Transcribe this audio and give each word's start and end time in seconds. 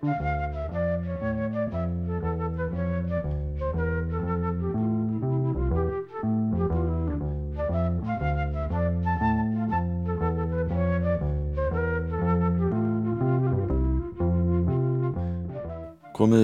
Komiði 0.00 0.16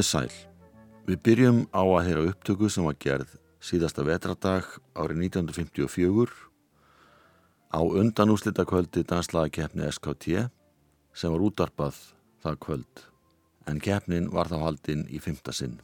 sæl. 0.05 0.29
Við 1.09 1.17
byrjum 1.25 1.65
á 1.73 1.81
að 1.81 2.05
heyra 2.05 2.29
upptöku 2.29 2.69
sem 2.69 2.85
var 2.85 3.01
gerð 3.01 3.33
síðasta 3.65 4.05
vetradag 4.05 4.69
árið 4.93 5.33
1954 5.33 6.29
á 7.73 7.81
undanúslita 7.81 8.69
kvöldi 8.69 9.01
danslaða 9.09 9.49
keppni 9.49 9.89
SKT 9.89 10.45
sem 11.17 11.33
var 11.33 11.41
útarpað 11.49 11.97
það 12.45 12.65
kvöld 12.69 13.16
en 13.67 13.81
keppnin 13.83 14.31
var 14.33 14.51
þá 14.51 14.59
haldinn 14.63 15.07
í 15.11 15.21
fymta 15.23 15.53
sinn. 15.53 15.81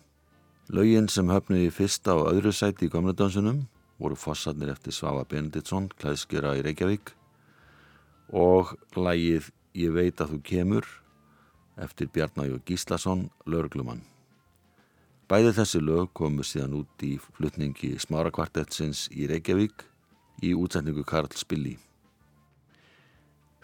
Laugin 0.72 1.08
sem 1.10 1.30
höfnuði 1.30 1.72
fyrsta 1.74 2.14
og 2.18 2.30
öðru 2.32 2.52
sæti 2.54 2.86
í 2.88 2.92
komnudánsunum 2.92 3.64
voru 4.02 4.18
fossarnir 4.18 4.70
eftir 4.72 4.94
Svafa 4.94 5.24
Benediktsson, 5.28 5.90
klæðskjöra 5.98 6.56
í 6.58 6.62
Reykjavík 6.66 7.12
og 8.32 8.76
lægið 8.96 9.50
Ég 9.72 9.94
veit 9.96 10.20
að 10.20 10.34
þú 10.34 10.38
kemur 10.44 10.88
eftir 11.80 12.10
Bjarnægjó 12.12 12.58
Gíslason, 12.68 13.30
lauruglumann. 13.48 14.02
Bæði 15.32 15.54
þessi 15.56 15.80
lög 15.80 16.10
komu 16.12 16.44
síðan 16.44 16.74
út 16.82 17.04
í 17.06 17.14
flutningi 17.24 17.94
Smárakvartetsins 18.02 19.06
í 19.16 19.24
Reykjavík 19.30 19.86
í 20.44 20.52
útsetningu 20.52 21.06
Karl 21.08 21.32
Spilli. 21.40 21.78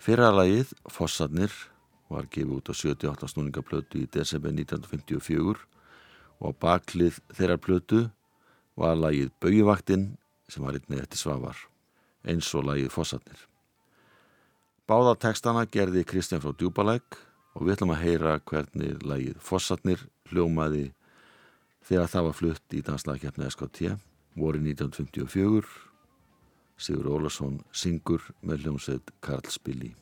Fyrra 0.00 0.30
lagið, 0.32 0.72
Fossarnir, 0.88 1.52
var 2.08 2.28
gefið 2.32 2.54
út 2.56 2.70
á 2.70 2.74
78 2.74 3.28
snúningaplötu 3.32 4.02
í 4.02 4.08
desember 4.12 4.54
1954 4.54 5.66
og 6.38 6.56
baklið 6.62 7.18
þeirra 7.34 7.58
plötu 7.60 8.04
var 8.78 8.96
lagið 8.96 9.32
Bögjuvaktinn 9.42 10.10
sem 10.48 10.64
var 10.64 10.78
einnig 10.78 11.02
eftir 11.02 11.20
Svavar, 11.20 11.58
eins 12.24 12.48
og 12.54 12.68
lagið 12.68 12.92
Fossarnir. 12.94 13.40
Báða 14.88 15.18
tekstana 15.20 15.66
gerði 15.68 16.06
Kristján 16.08 16.40
frá 16.40 16.54
Djúbalæk 16.56 17.18
og 17.58 17.66
við 17.66 17.74
ætlum 17.74 17.92
að 17.92 18.04
heyra 18.06 18.38
hvernig 18.40 19.02
lagið 19.04 19.42
Fossatnir 19.44 20.06
hljómaði 20.30 20.86
þegar 21.84 22.12
það 22.14 22.28
var 22.28 22.38
flutt 22.40 22.76
í 22.78 22.84
danslagkeppni 22.86 23.50
SKT 23.50 23.92
voru 24.38 24.62
1954 24.62 25.66
Sigur 26.78 27.08
Ólarsson 27.10 27.58
syngur 27.74 28.22
með 28.46 28.64
hljómsveit 28.64 29.10
Karl 29.24 29.50
Spilli 29.50 29.96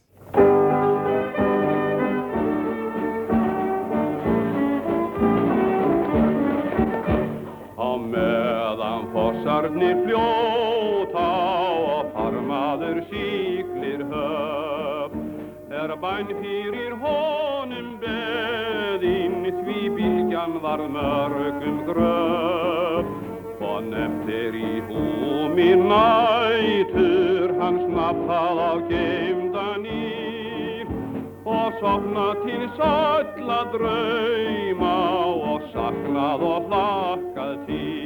fossarnir 9.76 9.96
fljóta 10.04 11.28
og 11.76 12.06
farmaður 12.14 13.00
síklir 13.10 14.04
höf. 14.10 15.12
Er 15.70 15.96
bæn 16.00 16.26
fyrir 16.40 16.94
hóð 17.00 17.36
hann 20.36 20.62
var 20.62 20.78
mörgum 20.78 21.78
gröf. 21.86 23.06
Og 23.60 23.82
nefndir 23.82 24.54
í 24.54 24.80
húmi 24.88 25.74
nætur 25.90 27.48
hans 27.60 27.84
nappað 27.88 28.58
á 28.60 28.72
geimdanýr 28.90 30.86
og 31.44 31.72
sopna 31.80 32.28
til 32.44 32.64
sölla 32.78 33.60
drauma 33.72 34.96
og 35.50 35.60
saknað 35.72 36.40
og 36.52 36.60
hlakkað 36.70 37.56
til 37.66 38.05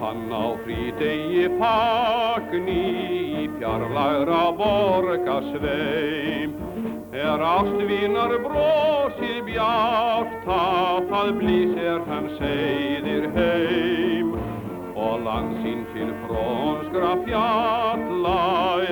hann 0.00 0.24
á 0.32 0.46
frídegi 0.64 1.46
fagni 1.58 2.82
í 3.42 3.44
fjarlagra 3.58 4.44
borgasveim 4.62 6.50
Er 7.18 7.40
ástvínar 7.42 8.34
brósið 8.44 9.38
bjarta, 9.46 10.58
það 11.08 11.30
blísir 11.38 12.02
hann 12.06 12.28
segðir 12.36 13.24
heim. 13.34 14.34
Og 14.92 15.24
landsinn 15.24 15.86
til 15.94 16.12
frónskra 16.26 17.14
fjalla 17.24 18.36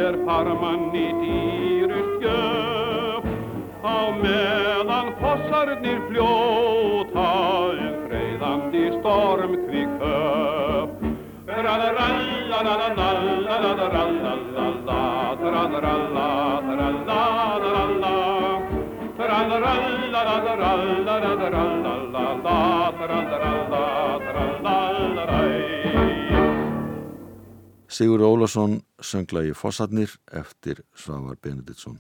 er 0.07 0.19
farmann 0.27 0.97
í 0.97 1.07
dýrust 1.21 2.25
gjöf. 2.25 3.29
Á 3.85 3.99
meðan 4.23 5.13
fossarnir 5.21 6.01
fljóta 6.09 7.29
um 7.77 8.01
freyðandi 8.09 8.89
storm 8.97 9.55
kvik 9.69 9.93
höf 9.93 9.96
Sigur 27.97 28.21
Ólason 28.21 28.83
sönglaði 29.01 29.55
Fossarnir 29.57 30.11
eftir 30.29 30.83
Svavar 30.93 31.39
Benediktsson. 31.41 31.97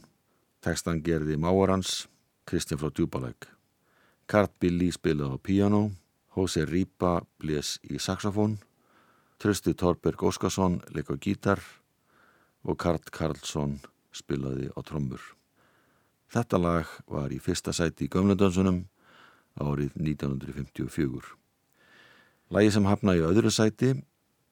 Tekstan 0.60 0.98
gerði 1.00 1.38
Máarans, 1.41 2.04
Kristján 2.44 2.82
frá 2.82 2.91
Djúbalæk. 2.92 3.47
Kart 4.28 4.53
Billy 4.60 4.91
spilaði 4.92 5.36
á 5.36 5.41
piano, 5.41 5.81
Hosei 6.36 6.66
Ripa 6.69 7.22
blés 7.41 7.78
í 7.88 7.97
saxofón, 7.97 8.59
Trösti 9.36 9.74
Torberg 9.76 10.22
Óskarsson 10.24 10.78
leik 10.97 11.10
á 11.12 11.16
gítar 11.20 11.60
og 12.64 12.78
Karl 12.80 13.02
Karlsson 13.12 13.74
spilaði 14.08 14.70
á 14.72 14.80
trommur. 14.80 15.20
Þetta 16.32 16.56
lag 16.56 16.92
var 17.04 17.34
í 17.34 17.36
fyrsta 17.36 17.74
sæti 17.76 18.06
í 18.06 18.12
Gömlendönsunum 18.12 18.86
árið 19.60 19.92
1954. 20.00 21.20
Lagi 22.48 22.72
sem 22.72 22.88
hafnaði 22.88 23.20
í 23.20 23.26
öðru 23.28 23.52
sæti 23.52 23.91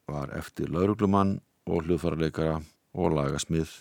var 0.04 0.34
eftir 0.36 0.68
lauruglumann 0.68 1.38
og 1.64 1.86
hljóðfarleikara 1.86 2.58
og 2.92 3.16
lagasmið 3.16 3.72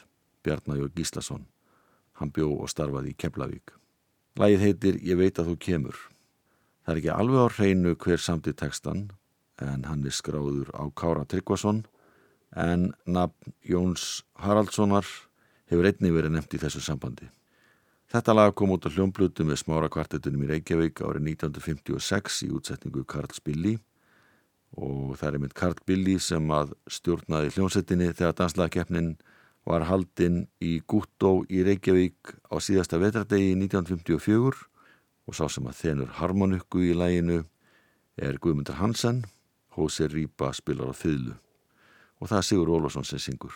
Bjarnæjur 0.44 0.94
Gíslason. 0.96 1.44
Hann 2.16 2.32
bjó 2.32 2.48
og 2.64 2.72
starfaði 2.72 3.12
í 3.12 3.18
Keflavík. 3.20 3.76
Lagið 4.40 4.64
heitir 4.70 5.02
Ég 5.04 5.20
veit 5.20 5.36
að 5.36 5.52
þú 5.52 5.58
kemur. 5.68 6.00
Það 6.88 6.94
er 6.96 7.02
ekki 7.02 7.12
alveg 7.18 7.44
á 7.44 7.56
hreinu 7.58 7.94
hver 8.00 8.24
samt 8.24 8.48
í 8.48 8.56
tekstan 8.56 9.04
en 9.64 9.86
hann 9.88 10.04
er 10.06 10.16
skráður 10.16 10.72
á 10.76 10.84
Kára 10.96 11.26
Tryggvason. 11.26 11.84
En 12.54 12.92
nafn 13.06 13.56
Jóns 13.66 14.24
Haraldssonar 14.38 15.08
hefur 15.72 15.88
einni 15.90 16.12
verið 16.14 16.36
nefnt 16.36 16.54
í 16.54 16.62
þessu 16.62 16.84
sambandi. 16.84 17.30
Þetta 18.14 18.36
lag 18.36 18.52
kom 18.54 18.76
út 18.76 18.86
á 18.86 18.94
hljómblutu 18.94 19.46
með 19.48 19.64
smára 19.64 19.90
kvartetunum 19.90 20.44
í 20.46 20.52
Reykjavík 20.52 21.02
árið 21.02 21.32
1956 21.34 22.44
í 22.46 22.52
útsetningu 22.54 23.08
Karl 23.10 23.32
Spilli 23.34 23.80
og 24.78 25.16
það 25.18 25.30
er 25.30 25.42
mynd 25.42 25.56
Karl 25.58 25.80
Billi 25.88 26.20
sem 26.22 26.52
að 26.54 26.76
stjórnaði 26.90 27.56
hljómsettinni 27.56 28.12
þegar 28.14 28.36
danslagkeppnin 28.38 29.16
var 29.66 29.88
haldinn 29.88 30.44
í 30.62 30.76
Gúttó 30.86 31.40
í 31.50 31.64
Reykjavík 31.66 32.36
á 32.54 32.56
síðasta 32.62 33.00
vetradegi 33.02 33.56
1954 33.56 34.62
og 35.24 35.38
sá 35.38 35.46
sem 35.50 35.68
að 35.70 35.80
þenur 35.80 36.16
harmonikku 36.20 36.84
í 36.84 36.94
læginu 36.98 37.44
er 38.20 38.38
Guðmundur 38.38 38.78
Hansen, 38.78 39.24
Hósi 39.74 40.08
Rýpa 40.08 40.54
spilar 40.54 40.94
á 40.94 40.96
fyllu 40.96 41.34
og 42.22 42.30
það 42.30 42.40
er 42.40 42.46
Sigur 42.48 42.70
Ólásson 42.78 43.06
sem 43.08 43.20
syngur. 43.20 43.52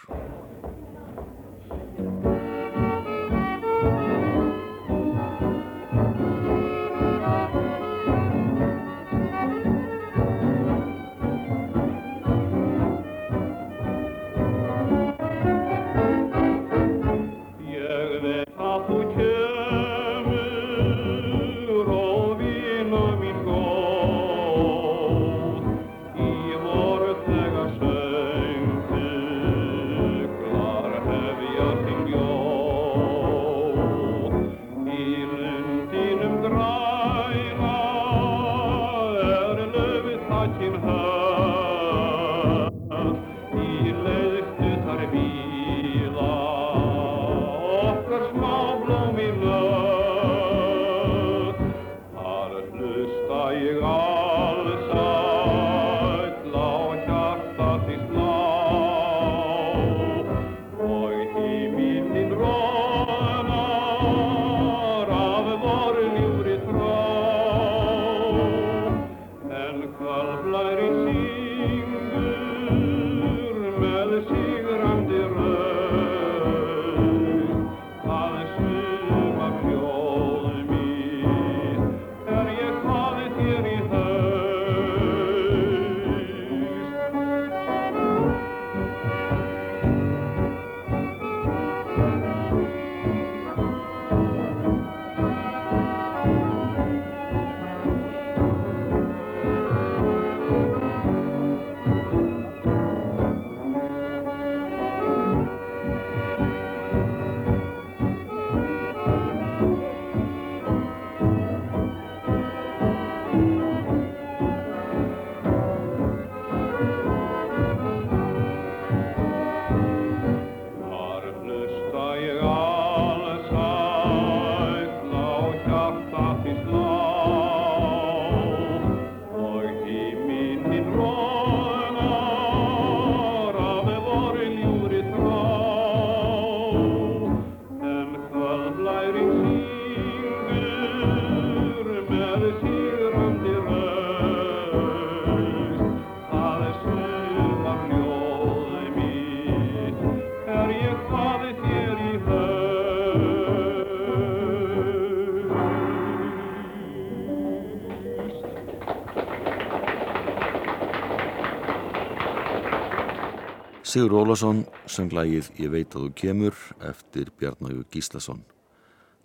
Sigur 163.88 164.18
Ólason 164.20 164.66
söng 164.84 165.14
lagið 165.16 165.46
Ég 165.64 165.70
veit 165.72 165.94
að 165.96 166.02
þú 166.04 166.08
kemur 166.20 166.56
eftir 166.84 167.30
Bjarnáju 167.40 167.86
Gíslason. 167.88 168.42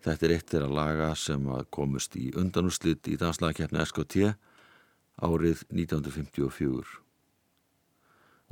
Þetta 0.07 0.27
er 0.27 0.33
eitt 0.37 0.51
þeirra 0.53 0.69
laga 0.71 1.07
sem 1.19 1.49
komust 1.75 2.15
í 2.15 2.29
undanúslit 2.39 3.09
í 3.11 3.17
danslagakeppni 3.19 3.81
SKT 3.83 4.29
árið 5.19 5.65
1954. 5.67 6.93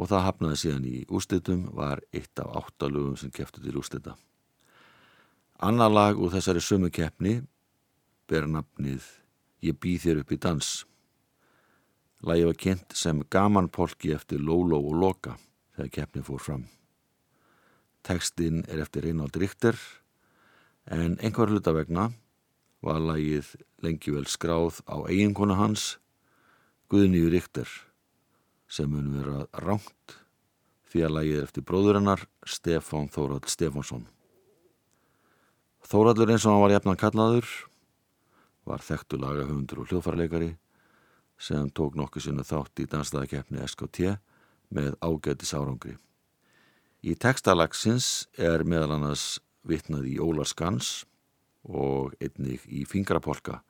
Og 0.02 0.10
það 0.10 0.24
hafnaði 0.26 0.58
síðan 0.64 0.88
í 0.90 0.96
úslitum 1.06 1.60
var 1.78 2.02
eitt 2.10 2.42
af 2.42 2.58
áttalugum 2.58 3.14
sem 3.20 3.30
keftu 3.30 3.62
til 3.62 3.78
úslita. 3.78 4.16
Annar 5.62 5.94
lag 5.94 6.18
úr 6.18 6.32
þessari 6.34 6.64
sömu 6.64 6.90
keppni 6.90 7.36
ber 8.26 8.50
nafnið 8.50 9.06
Ég 9.62 9.78
býð 9.78 10.08
þér 10.08 10.24
upp 10.24 10.34
í 10.34 10.40
dans. 10.42 10.72
Lagi 12.26 12.50
var 12.50 12.58
kynnt 12.58 12.98
sem 12.98 13.22
gaman 13.30 13.70
polki 13.70 14.10
eftir 14.16 14.42
Lóló 14.42 14.82
og 14.82 14.98
Loka 15.04 15.36
þegar 15.76 15.92
keppni 15.96 16.22
fór 16.26 16.42
fram. 16.42 16.66
Tekstinn 18.06 18.64
er 18.68 18.80
eftir 18.84 19.04
Reinald 19.04 19.36
Richter 19.36 19.76
en 20.90 21.18
einhver 21.20 21.52
hluta 21.52 21.74
vegna 21.76 22.08
var 22.84 23.00
lagið 23.04 23.52
lengi 23.84 24.14
vel 24.14 24.26
skráð 24.28 24.80
á 24.88 25.04
eiginkona 25.04 25.58
hans 25.58 25.98
Guðnýju 26.90 27.28
Richter 27.30 27.68
sem 28.70 28.88
mun 28.90 29.12
vera 29.14 29.44
ránt 29.62 30.16
því 30.90 31.04
að 31.06 31.14
lagið 31.16 31.36
er 31.38 31.46
eftir 31.46 31.66
bróðurinnar 31.66 32.24
Stefán 32.42 33.10
Þórald 33.12 33.46
Stefánsson. 33.50 34.08
Þóraldur 35.86 36.32
eins 36.32 36.46
og 36.46 36.54
hann 36.54 36.64
var 36.64 36.74
jafnan 36.74 36.98
kallaður 36.98 37.52
var 38.66 38.82
þekktu 38.84 39.20
lagahöfundur 39.20 39.82
og 39.82 39.90
hljóðfarleikari 39.90 40.50
sem 41.40 41.70
tók 41.74 41.96
nokkuð 41.98 42.26
sinu 42.26 42.44
þátt 42.46 42.82
í 42.82 42.88
dansstaðakeppni 42.90 43.62
SKT 43.64 44.16
með 44.74 44.94
ágætis 45.02 45.52
árangri. 45.54 45.96
Í 47.00 47.16
textalagsins 47.16 48.28
er 48.38 48.64
meðal 48.64 48.96
annars 48.98 49.40
vitnað 49.66 50.08
í 50.10 50.18
Ólar 50.20 50.48
Skans 50.48 51.04
og 51.64 52.14
einnig 52.20 52.64
í 52.68 52.84
Fingrapolka 52.88 53.60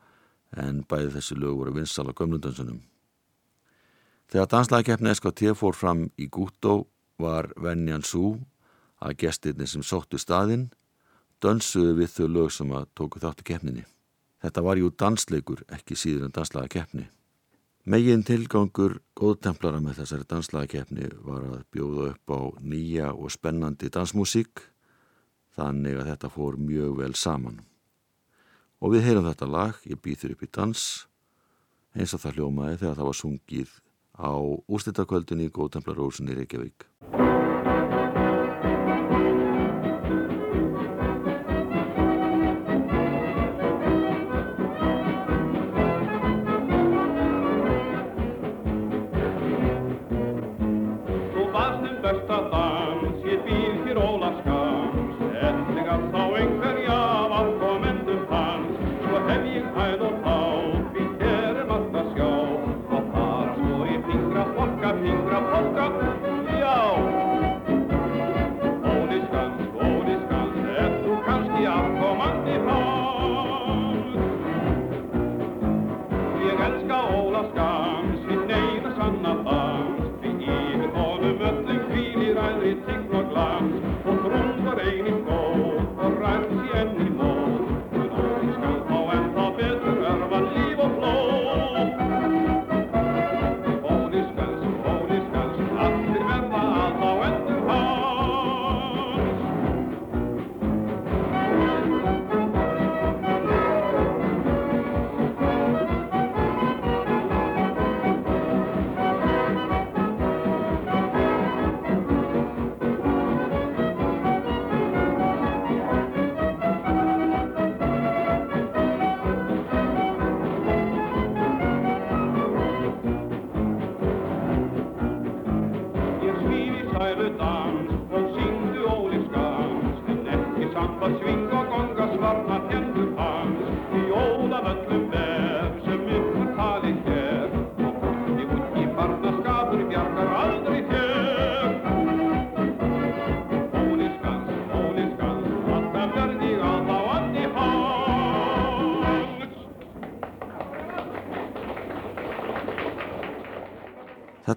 en 0.58 0.82
bæði 0.88 1.14
þessi 1.16 1.36
lög 1.38 1.60
voru 1.60 1.74
vinsal 1.76 2.08
á 2.10 2.12
gömlundansunum. 2.14 2.80
Þegar 4.30 4.50
dansstaðakeppni 4.50 5.14
SKT 5.14 5.54
fór 5.58 5.74
fram 5.74 6.04
í 6.18 6.28
Gútó 6.30 6.84
var 7.18 7.50
Venjan 7.58 8.04
Sú 8.06 8.38
að 9.02 9.16
gestirni 9.24 9.66
sem 9.66 9.82
sóttu 9.82 10.18
staðinn 10.18 10.68
dönsuðu 11.42 11.96
við 12.02 12.12
þau 12.14 12.28
lög 12.28 12.52
sem 12.54 12.74
að 12.76 12.90
tóku 12.94 13.22
þáttu 13.22 13.46
keppninni. 13.46 13.86
Þetta 14.40 14.62
var 14.64 14.80
jú 14.80 14.90
dansleikur, 14.90 15.64
ekki 15.68 15.96
síður 15.96 16.28
en 16.28 16.36
danslaga 16.36 16.70
keppni. 16.72 17.08
Megin 17.90 18.20
tilgangur 18.22 19.00
góðtemplara 19.18 19.80
með 19.82 19.96
þessari 19.98 20.26
danslaga 20.30 20.68
keppni 20.70 21.08
var 21.26 21.42
að 21.42 21.64
bjóða 21.74 22.04
upp 22.12 22.30
á 22.30 22.40
nýja 22.62 23.08
og 23.10 23.32
spennandi 23.34 23.90
dansmusík, 23.90 24.62
þannig 25.58 25.98
að 25.98 26.12
þetta 26.12 26.30
fór 26.30 26.60
mjög 26.60 27.00
vel 27.00 27.16
saman. 27.18 27.58
Og 28.78 28.94
við 28.94 29.08
heyrum 29.08 29.26
þetta 29.26 29.50
lag, 29.50 29.80
ég 29.90 29.98
býður 29.98 30.36
upp 30.36 30.46
í 30.46 30.50
dans, 30.54 30.84
eins 31.98 32.14
og 32.14 32.22
það 32.22 32.38
hljómaði 32.38 32.78
þegar 32.84 33.00
það 33.00 33.10
var 33.10 33.20
sungið 33.24 33.74
á 34.22 34.32
úrslitakvöldinni 34.70 35.50
í 35.50 35.54
góðtemplarósinni 35.58 36.38
Reykjavík. 36.38 36.86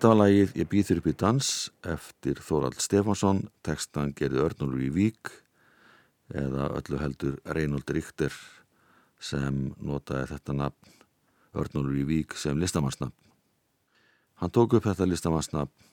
Þetta 0.03 0.17
var 0.17 0.25
lagið 0.27 0.57
Ég 0.59 0.67
býður 0.67 0.99
upp 0.99 1.05
í 1.07 1.11
dans 1.15 1.49
eftir 1.87 2.39
Þórald 2.43 2.81
Stefánsson, 2.83 3.37
tekstan 3.63 4.09
gerði 4.11 4.41
Örnulur 4.43 4.81
í 4.83 4.89
Vík 4.91 5.31
eða 6.35 6.65
öllu 6.75 6.99
heldur 6.99 7.37
Reynold 7.55 7.87
Ríkter 7.95 8.35
sem 9.23 9.71
notaði 9.79 10.27
þetta 10.33 10.57
nafn 10.59 10.91
Örnulur 11.55 11.95
í 12.01 12.03
Vík 12.11 12.35
sem 12.35 12.59
listamannsnafn. 12.59 13.15
Hann 14.43 14.51
tók 14.51 14.75
upp 14.75 14.89
þetta 14.89 15.07
listamannsnafn 15.07 15.87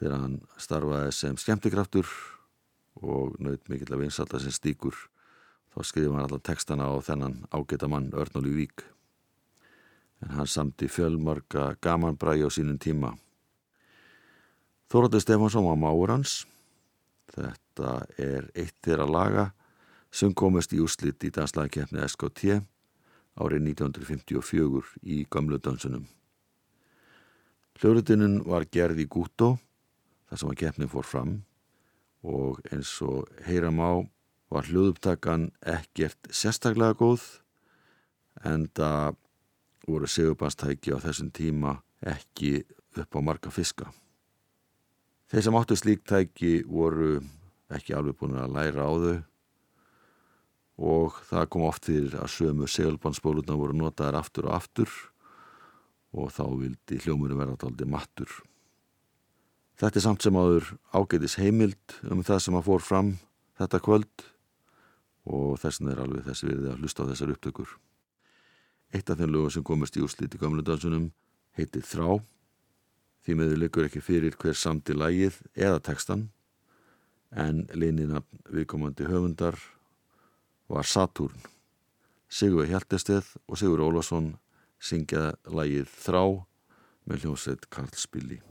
þegar 0.00 0.18
hann 0.24 0.36
starfaði 0.58 1.14
sem 1.14 1.38
skemmtikraftur 1.38 2.10
og 3.06 3.38
naut 3.38 3.70
mikill 3.70 3.94
að 3.94 4.08
vinsalda 4.08 4.42
sem 4.42 4.58
stíkur. 4.58 4.98
Þá 5.70 5.78
skriði 5.86 6.10
hann 6.10 6.26
allar 6.26 6.42
tekstana 6.42 6.90
á 6.90 6.98
þennan 7.06 7.44
ágæta 7.54 7.86
mann 7.86 8.10
Örnulur 8.18 8.50
í 8.50 8.64
Vík. 8.64 8.88
En 10.26 10.40
hann 10.40 10.50
samti 10.50 10.90
fjölmarga 10.90 11.76
gamanbrægi 11.78 12.42
á 12.42 12.50
sínum 12.50 12.82
tíma. 12.82 13.14
Þóraldur 14.94 15.22
Stefánsson 15.24 15.64
var 15.66 15.78
máur 15.82 16.10
hans. 16.12 16.44
Þetta 17.34 17.94
er 18.14 18.44
eitt 18.54 18.76
þeirra 18.86 19.08
laga 19.10 19.44
sem 20.14 20.30
komist 20.30 20.70
í 20.70 20.78
úslit 20.78 21.24
í 21.26 21.32
danslagakefni 21.34 21.98
SKT 22.06 22.60
árið 23.42 23.64
1954 23.72 24.92
í 25.02 25.16
gamlu 25.26 25.58
dansunum. 25.58 26.04
Hljórutinun 27.82 28.44
var 28.46 28.68
gerð 28.70 29.00
í 29.02 29.08
Gútó 29.10 29.56
þar 30.28 30.42
sem 30.44 30.54
að 30.54 30.60
keppnin 30.62 30.92
fór 30.94 31.10
fram 31.10 31.34
og 32.22 32.62
eins 32.70 32.94
og 33.02 33.26
heyram 33.48 33.82
á 33.82 34.06
var 34.54 34.70
hljóðuptakan 34.70 35.48
ekkert 35.74 36.30
sérstaklega 36.30 36.94
góð 37.02 37.26
en 38.46 38.70
það 38.70 39.18
voru 39.90 40.06
segubannstæki 40.06 40.94
á 40.94 41.02
þessum 41.02 41.34
tíma 41.34 41.80
ekki 41.98 42.60
upp 42.94 43.10
á 43.10 43.20
marga 43.26 43.50
fiska. 43.50 43.90
Þeir 45.34 45.42
sem 45.42 45.56
áttu 45.58 45.74
slíktæki 45.74 46.48
voru 46.70 47.16
ekki 47.74 47.90
alveg 47.98 48.14
búin 48.20 48.36
að 48.38 48.52
læra 48.54 48.84
á 48.86 48.92
þau 48.94 49.14
og 50.94 51.16
það 51.26 51.48
kom 51.50 51.64
oft 51.66 51.88
fyrir 51.88 52.12
að 52.22 52.28
sömu 52.30 52.68
seglbandsbóluna 52.70 53.56
voru 53.58 53.74
notaðar 53.74 54.20
aftur 54.20 54.46
og 54.46 54.54
aftur 54.54 54.92
og 56.14 56.30
þá 56.36 56.44
vildi 56.52 57.00
hljómurinn 57.02 57.40
vera 57.40 57.56
aldrei 57.66 57.88
mattur. 57.90 58.30
Þetta 59.74 59.98
er 59.98 60.04
samt 60.04 60.22
sem 60.22 60.38
áður 60.38 60.70
ágætis 60.94 61.34
heimild 61.42 61.96
um 62.06 62.22
það 62.22 62.38
sem 62.44 62.58
að 62.60 62.66
fór 62.68 62.86
fram 62.86 63.10
þetta 63.58 63.80
kvöld 63.82 64.26
og 65.26 65.58
þessin 65.64 65.90
er 65.90 66.04
alveg 66.04 66.28
þessi 66.28 66.52
við 66.52 66.68
að 66.76 66.78
hlusta 66.78 67.02
á 67.02 67.10
þessar 67.10 67.34
upptökur. 67.34 67.74
Eitt 68.94 69.10
af 69.10 69.18
þeim 69.18 69.34
lögum 69.34 69.50
sem 69.50 69.66
komist 69.66 69.98
í 69.98 70.06
úrslit 70.06 70.38
í 70.38 70.38
gamludansunum 70.38 71.10
heitir 71.58 71.82
Þrá. 71.82 72.22
Því 73.24 73.36
meður 73.40 73.60
liggur 73.62 73.88
ekki 73.88 74.02
fyrir 74.04 74.36
hver 74.40 74.56
samt 74.58 74.90
í 74.92 74.96
lægið 74.96 75.40
eða 75.56 75.80
textan 75.84 76.28
en 77.34 77.64
leinina 77.74 78.22
viðkomandi 78.52 79.08
höfundar 79.08 79.58
var 80.70 80.86
Saturn. 80.86 81.36
Sigur 82.28 82.68
Hjaltesteð 82.68 83.34
og 83.48 83.58
Sigur 83.58 83.82
Ólásson 83.84 84.34
syngja 84.78 85.32
lægið 85.48 85.88
Þrá 86.04 86.24
með 87.08 87.24
hljómsveit 87.24 87.70
Karl 87.72 87.94
Spilli. 87.96 88.42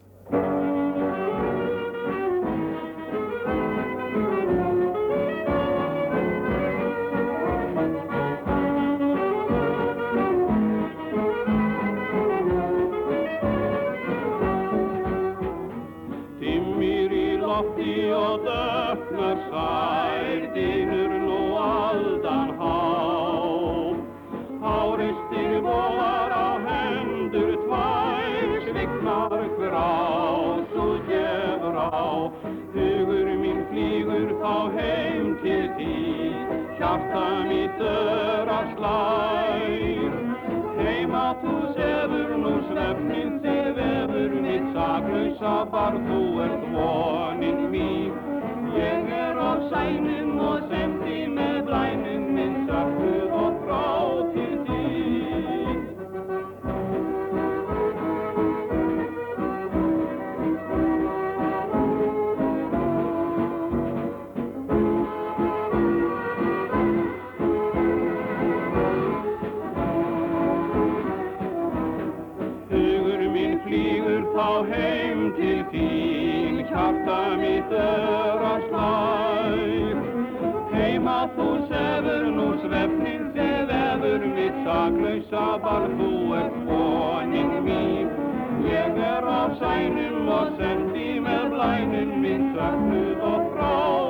Var 45.44 45.96
þú 46.08 46.20
bar 85.62 85.88
þú 85.98 86.12
ert 86.40 86.56
vonin 86.68 87.52
mín. 87.66 88.10
Ég 88.66 88.98
er 88.98 89.28
á 89.28 89.42
sænum 89.60 90.30
og 90.38 90.56
sendi 90.58 91.20
með 91.26 91.52
blænum 91.54 92.16
minn 92.24 92.48
saknuð 92.56 93.28
og 93.34 93.52
frá 93.54 94.03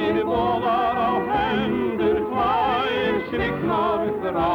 Háreistir 0.00 0.24
bóðar 0.24 0.96
á 0.96 1.12
hendur 1.28 2.20
tvær, 2.30 3.16
sviknar 3.28 4.04
þrá, 4.22 4.52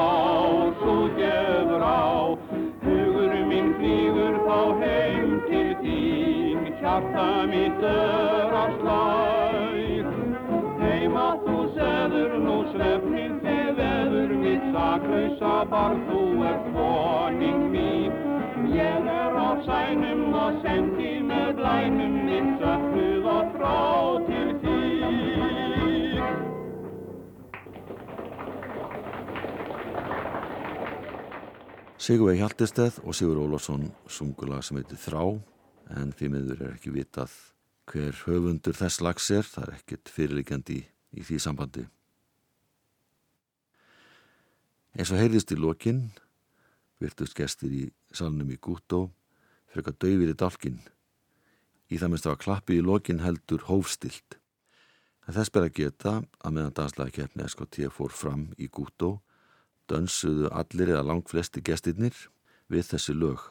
svo 0.79 0.95
gefur 1.19 1.83
á. 1.85 2.33
Hugur 2.81 3.35
minn 3.49 3.69
flýgur 3.77 4.39
þá 4.47 4.57
heim 4.81 5.35
til 5.45 5.69
þín, 5.83 6.65
hjarta 6.81 7.27
mitt 7.51 7.85
er 7.91 8.57
að 8.57 8.73
slæg. 8.79 10.09
Heima 10.81 11.27
þú 11.45 11.59
seður 11.77 12.35
nú 12.47 12.57
svefnin 12.73 13.37
þið 13.45 13.71
veður 13.83 14.35
mitt 14.41 14.65
saklausa 14.73 15.55
bar 15.69 15.97
þú 16.09 16.23
ert 16.49 16.71
voning 16.73 17.69
mín. 17.75 18.17
Ég 18.73 19.13
er 19.13 19.37
á 19.37 19.49
sænum 19.69 20.25
og 20.33 20.57
sendi 20.65 21.19
með 21.29 21.53
blænum 21.61 22.19
mitt 22.31 22.51
söknuð 22.65 23.33
og 23.37 23.55
frá 23.59 23.79
til 24.25 24.54
Sigurvei 32.05 32.35
Hjaltesteð 32.37 32.99
og 33.01 33.15
Sigur 33.17 33.39
Ólafsson 33.41 33.87
sungula 34.13 34.59
sem 34.61 34.77
heitir 34.77 34.99
Þrá 35.01 35.23
en 35.97 36.11
því 36.13 36.27
miður 36.29 36.59
er 36.61 36.75
ekki 36.75 36.91
vitað 36.93 37.33
hver 37.89 38.19
höfundur 38.27 38.77
þess 38.77 39.01
lags 39.01 39.31
er, 39.33 39.41
það 39.41 39.63
er 39.63 39.71
ekkert 39.79 40.11
fyrirlikjandi 40.13 40.75
í, 40.75 40.83
í 41.17 41.25
því 41.25 41.39
sambandi. 41.41 41.87
Eins 44.93 45.15
og 45.15 45.17
heyrðist 45.17 45.55
í 45.55 45.57
lokin 45.57 46.03
virtust 47.01 47.33
gestir 47.41 47.73
í 47.73 47.83
salnum 48.13 48.53
í 48.53 48.61
Gútó 48.61 49.07
fyrir 49.73 49.89
að 49.89 49.99
döfir 50.05 50.35
í 50.35 50.39
dálkin. 50.45 50.79
Í 51.89 51.97
það 51.97 52.13
minnst 52.13 52.29
að 52.29 52.41
klappi 52.45 52.83
í 52.83 52.85
lokin 52.85 53.25
heldur 53.25 53.65
hófstilt. 53.65 54.37
En 55.25 55.39
þess 55.39 55.49
ber 55.49 55.71
að 55.71 55.77
geta 55.81 56.19
að 56.21 56.53
meðan 56.59 56.81
danslega 56.83 57.17
keppni 57.17 57.49
SKT 57.49 57.89
fór 57.89 58.13
fram 58.13 58.51
í 58.61 58.69
Gútó 58.69 59.15
dönsuðu 59.91 60.49
allir 60.51 60.93
eða 60.93 61.05
langt 61.11 61.29
flesti 61.31 61.63
gestirnir 61.65 62.15
við 62.71 62.89
þessi 62.91 63.15
lög. 63.15 63.41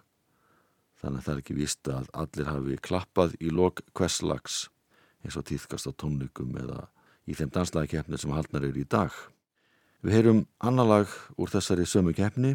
Þannig 1.01 1.21
að 1.21 1.27
það 1.27 1.35
er 1.35 1.43
ekki 1.43 1.57
víst 1.59 1.91
að 1.93 2.11
allir 2.23 2.51
hafi 2.51 2.79
klappað 2.89 3.37
í 3.41 3.53
lok 3.53 3.83
hverslags 3.93 4.65
eins 5.25 5.39
og 5.41 5.47
týðkast 5.49 5.89
á 5.89 5.93
tónleikum 5.93 6.55
eða 6.61 6.87
í 7.29 7.37
þeim 7.37 7.53
danslega 7.53 7.91
keppni 7.97 8.21
sem 8.21 8.33
haldnar 8.35 8.67
eru 8.67 8.83
í 8.83 8.89
dag. 8.89 9.13
Við 10.05 10.19
heyrum 10.19 10.45
annar 10.61 10.89
lag 10.89 11.13
úr 11.41 11.53
þessari 11.53 11.87
sömu 11.89 12.13
keppni 12.17 12.55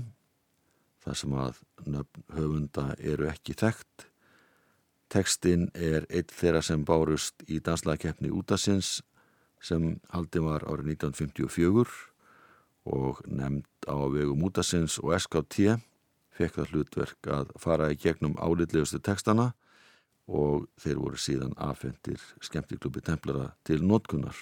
þar 1.04 1.18
sem 1.18 1.34
að 1.34 1.62
nöfn 1.90 2.26
höfunda 2.36 2.86
eru 3.00 3.30
ekki 3.30 3.56
þekkt. 3.58 4.06
Tekstinn 5.10 5.70
er 5.74 6.06
eitt 6.14 6.34
þeirra 6.36 6.62
sem 6.62 6.84
bárust 6.86 7.42
í 7.50 7.58
danslega 7.66 8.04
keppni 8.04 8.30
útasins 8.30 9.00
sem 9.62 9.96
haldið 10.14 10.46
var 10.46 10.66
árið 10.70 10.94
1954 10.94 12.09
og 12.86 13.22
nefnd 13.28 13.66
á 13.90 13.98
vegum 14.14 14.46
útasins 14.48 15.00
og 15.04 15.16
SKT 15.18 15.80
fekk 16.36 16.56
það 16.56 16.72
hlutverk 16.74 17.32
að 17.34 17.52
fara 17.60 17.90
í 17.92 17.98
gegnum 18.00 18.38
álitlegustu 18.40 19.02
tekstana 19.04 19.52
og 20.30 20.68
þeir 20.80 21.02
voru 21.02 21.20
síðan 21.20 21.56
afhendir 21.58 22.22
skemmtiklubi 22.46 23.02
templara 23.02 23.52
til 23.66 23.82
notkunnar. 23.84 24.38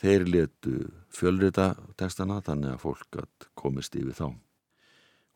Þeir 0.00 0.24
letu 0.30 0.76
fjölrita 1.12 1.74
tekstana 2.00 2.38
þannig 2.46 2.76
að 2.76 2.84
fólk 2.84 3.18
komist 3.58 3.96
yfir 3.98 4.16
þá. 4.16 4.28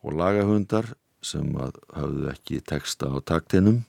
Og 0.04 0.16
lagahundar 0.16 0.94
sem 1.24 1.50
að 1.56 1.80
hafðu 1.92 2.30
ekki 2.32 2.62
teksta 2.64 3.10
á 3.12 3.16
taktinum 3.20 3.82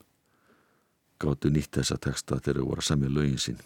gáttu 1.21 1.51
nýtt 1.51 1.79
þessa 1.79 1.97
teksta 2.01 2.41
þegar 2.41 2.59
þeir 2.59 2.69
voru 2.71 2.83
að 2.83 2.89
semja 2.89 3.13
lögin 3.15 3.39
sín. 3.39 3.61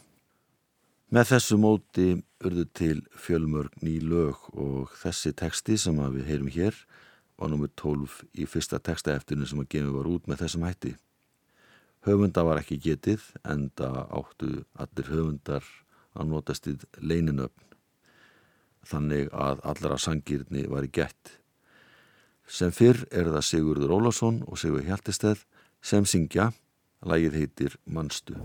Með 1.09 1.31
þessu 1.31 1.55
móti 1.57 2.07
urðu 2.45 2.63
til 2.77 2.97
fjölmörg 3.17 3.79
ný 3.81 3.95
lög 4.05 4.43
og 4.53 4.91
þessi 5.01 5.31
teksti 5.33 5.77
sem 5.81 5.97
við 5.97 6.27
heyrum 6.29 6.51
hér 6.53 6.75
var 7.39 7.49
nummið 7.49 7.73
12 7.81 8.17
í 8.37 8.45
fyrsta 8.45 8.77
tekstaeftirinu 8.77 9.47
sem 9.49 9.63
að 9.63 9.71
gefið 9.73 9.95
var 9.95 10.09
út 10.11 10.29
með 10.29 10.43
þessum 10.43 10.67
hætti. 10.67 10.93
Höfunda 12.05 12.45
var 12.45 12.61
ekki 12.61 12.77
getið 12.83 13.25
en 13.41 13.71
það 13.73 13.97
áttu 14.21 14.51
allir 14.85 15.09
höfundar 15.09 15.73
að 16.13 16.31
notast 16.35 16.69
í 16.69 16.77
leininöfn 17.01 17.65
þannig 18.85 19.33
að 19.33 19.65
allra 19.65 19.97
sangirni 19.97 20.67
var 20.69 20.85
í 20.85 20.93
gett. 20.93 21.39
Sem 22.45 22.69
fyrr 22.69 23.07
er 23.09 23.33
það 23.33 23.47
Sigurður 23.49 23.97
Ólásson 23.97 24.43
og 24.45 24.61
Sigur 24.61 24.85
Hjaltesteð 24.85 25.41
sem 25.81 26.05
syngja, 26.05 26.51
lagið 27.01 27.41
heitir 27.41 27.81
Manstu. 27.89 28.37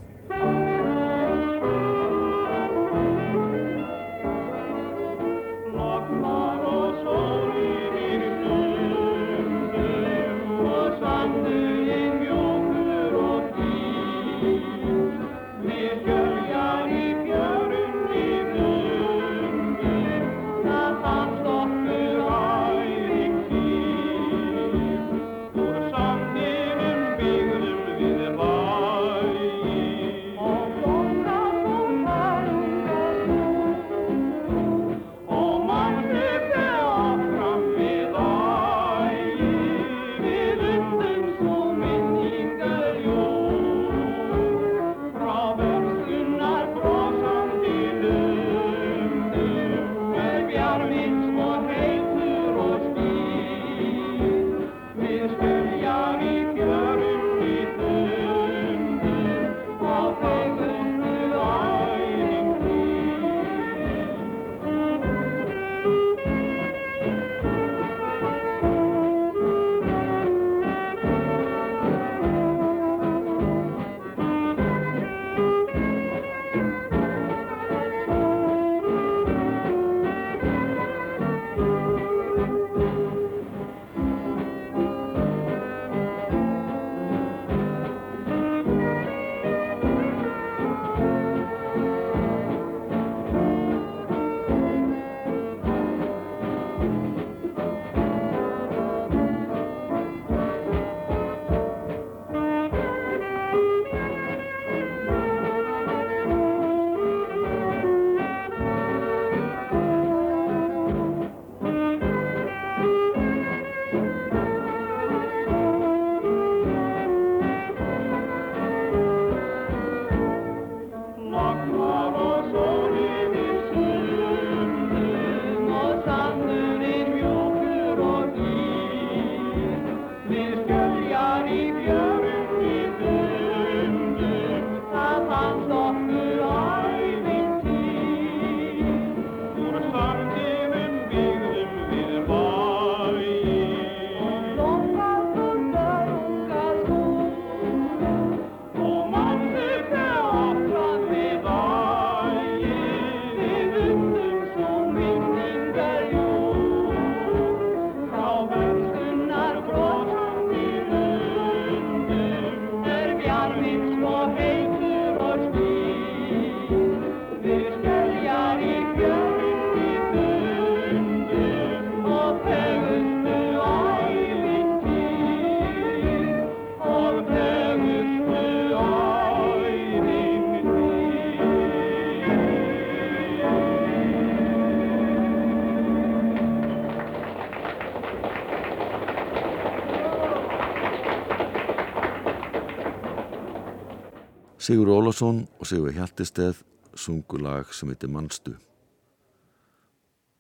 Sigur 194.65 194.89
Ólásson 194.89 195.43
og 195.61 195.67
Sigur 195.69 195.93
Hjaltisteð 195.93 196.63
sungu 196.97 197.37
lag 197.37 197.69
sem 197.77 197.91
heitir 197.93 198.09
Mannstu. 198.09 198.55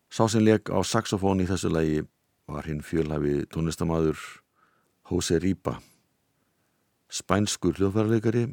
Sá 0.08 0.24
sem 0.32 0.40
leik 0.40 0.70
á 0.72 0.80
saxofón 0.80 1.42
í 1.44 1.48
þessu 1.50 1.68
lagi 1.68 1.98
var 2.48 2.64
hinn 2.64 2.80
fjölhafi 2.80 3.42
tónlistamæður 3.52 4.22
Jose 5.10 5.36
Ripa, 5.44 5.74
spænskur 7.12 7.76
hljóðfærarleikari 7.76 8.46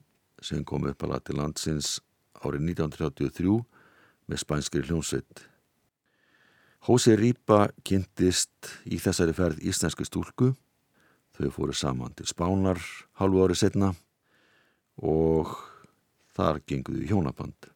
sem 0.44 0.68
kom 0.68 0.92
upp 0.92 1.08
alveg 1.08 1.24
til 1.30 1.40
landsins 1.40 1.94
árið 2.44 2.68
1933 2.74 3.56
með 4.28 4.44
spænskri 4.44 4.84
hljónsveit. 4.90 5.48
Jose 6.84 7.16
Ripa 7.16 7.70
kynntist 7.88 8.76
í 8.92 9.00
þessari 9.00 9.40
ferð 9.40 9.64
íslenski 9.64 10.04
stúlku, 10.04 10.52
þau 11.32 11.52
fóru 11.56 11.72
saman 11.72 12.12
til 12.12 12.28
Spánar 12.28 12.84
halvu 13.24 13.48
árið 13.48 13.64
setna 13.64 13.96
og 15.02 15.56
þar 16.36 16.62
genguðu 16.70 17.08
hjónaband. 17.10 17.70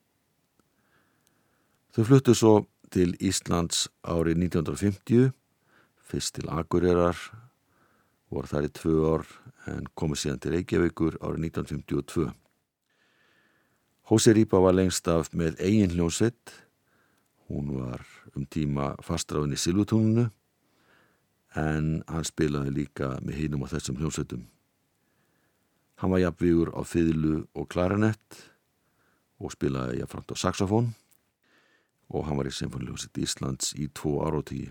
Þau 1.95 2.03
fluttu 2.07 2.35
svo 2.35 2.53
til 2.93 3.15
Íslands 3.23 3.87
árið 4.05 4.45
1950, 4.45 5.33
fyrst 6.05 6.35
til 6.37 6.49
Akureyrar, 6.53 7.17
voru 8.29 8.49
þar 8.51 8.67
í 8.67 8.71
tvö 8.77 8.95
ár 9.13 9.25
en 9.71 9.87
komið 9.97 10.21
síðan 10.21 10.41
til 10.43 10.53
Reykjavíkur 10.55 11.17
árið 11.21 11.47
1952. 11.49 12.29
Hósi 14.05 14.35
Rýpa 14.37 14.61
var 14.61 14.75
lengst 14.77 15.07
af 15.09 15.31
með 15.33 15.57
eigin 15.65 15.95
hljósett, 15.95 16.53
hún 17.49 17.71
var 17.79 18.05
um 18.35 18.45
tíma 18.45 18.93
fastráðin 19.05 19.55
í 19.55 19.61
Silvutúnunu 19.61 20.27
en 21.55 22.03
hann 22.09 22.27
spilaði 22.27 22.73
líka 22.75 23.15
með 23.23 23.39
hinum 23.39 23.65
á 23.65 23.71
þessum 23.71 23.97
hljósettum. 24.01 24.43
Hann 25.95 26.11
var 26.11 26.19
jafnvígur 26.19 26.73
á 26.75 26.83
fiðlu 26.83 27.45
og 27.55 27.69
klarinett 27.71 28.39
og 29.39 29.53
spilaði 29.55 30.01
jafnframt 30.01 30.33
á 30.33 30.35
saxofón 30.35 30.89
og 32.11 32.25
hann 32.27 32.37
var 32.37 32.49
í 32.49 32.53
Symfóniljósitt 32.53 33.17
Íslands 33.23 33.71
í 33.79 33.87
tvo 33.95 34.19
áratígi. 34.27 34.69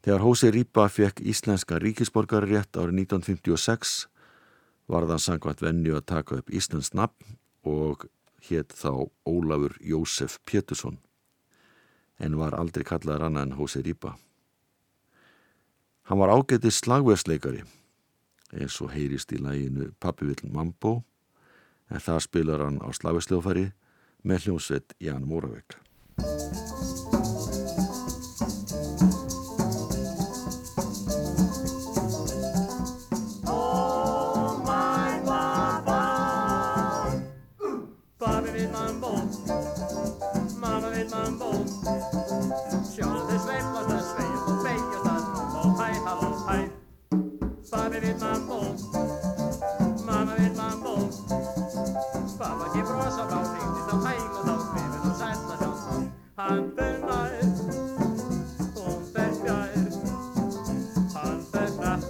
Þegar 0.00 0.22
Hósi 0.24 0.48
Rýpa 0.54 0.86
fekk 0.88 1.20
íslenska 1.28 1.80
ríkisborgari 1.82 2.54
rétt 2.54 2.78
árið 2.78 3.02
1956 3.02 4.06
var 4.90 5.04
það 5.10 5.24
sangvært 5.26 5.66
venju 5.66 5.98
að 5.98 6.08
taka 6.14 6.38
upp 6.40 6.54
Íslands 6.54 6.94
nafn 6.96 7.36
og 7.68 8.06
hétt 8.48 8.72
þá 8.72 9.10
Ólafur 9.28 9.76
Jósef 9.84 10.38
Pétursson 10.48 10.96
en 12.20 12.38
var 12.38 12.56
aldrei 12.56 12.86
kallaður 12.86 13.26
annað 13.26 13.48
en 13.48 13.58
Hósi 13.58 13.82
Rýpa. 13.84 14.14
Hann 16.08 16.22
var 16.22 16.32
ágætið 16.38 16.74
slagversleikari 16.78 17.66
eins 18.56 18.80
og 18.82 18.92
heyrist 18.94 19.32
í 19.32 19.40
læginu 19.42 19.90
Pappi 20.00 20.28
vill 20.28 20.52
Mambo 20.52 21.00
en 21.90 22.02
það 22.02 22.24
spilar 22.26 22.64
hann 22.66 22.80
á 22.82 22.88
slavisljófari 22.94 23.70
með 24.22 24.46
hljómsveit 24.46 24.96
Ján 25.00 25.26
Múravegg. 25.26 25.78
Dem 56.60 57.00
Han 61.14 61.42
bönnar, 61.52 62.00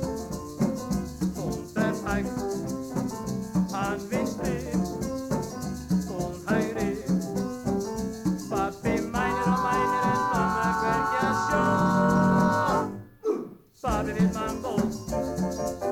hon 15.80 15.89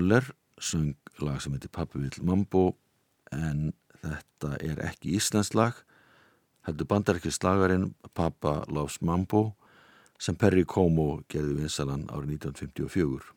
Möller 0.00 0.24
söng 0.56 0.96
lag 1.20 1.42
sem 1.42 1.52
heitir 1.52 1.68
Pappi 1.68 2.00
vill 2.00 2.24
mambo 2.24 2.70
en 3.36 3.72
þetta 4.00 4.56
er 4.64 4.78
ekki 4.86 5.12
íslensk 5.18 5.52
lag 5.58 5.76
heldur 6.64 6.88
bandarækki 6.88 7.28
slagarinn 7.34 7.90
Papa 8.16 8.62
Loves 8.72 9.02
Mambo 9.04 9.42
sem 10.16 10.38
Perry 10.40 10.64
Como 10.64 11.20
gerði 11.28 11.58
vinsalan 11.58 12.06
árið 12.08 12.38
1954 12.38 13.28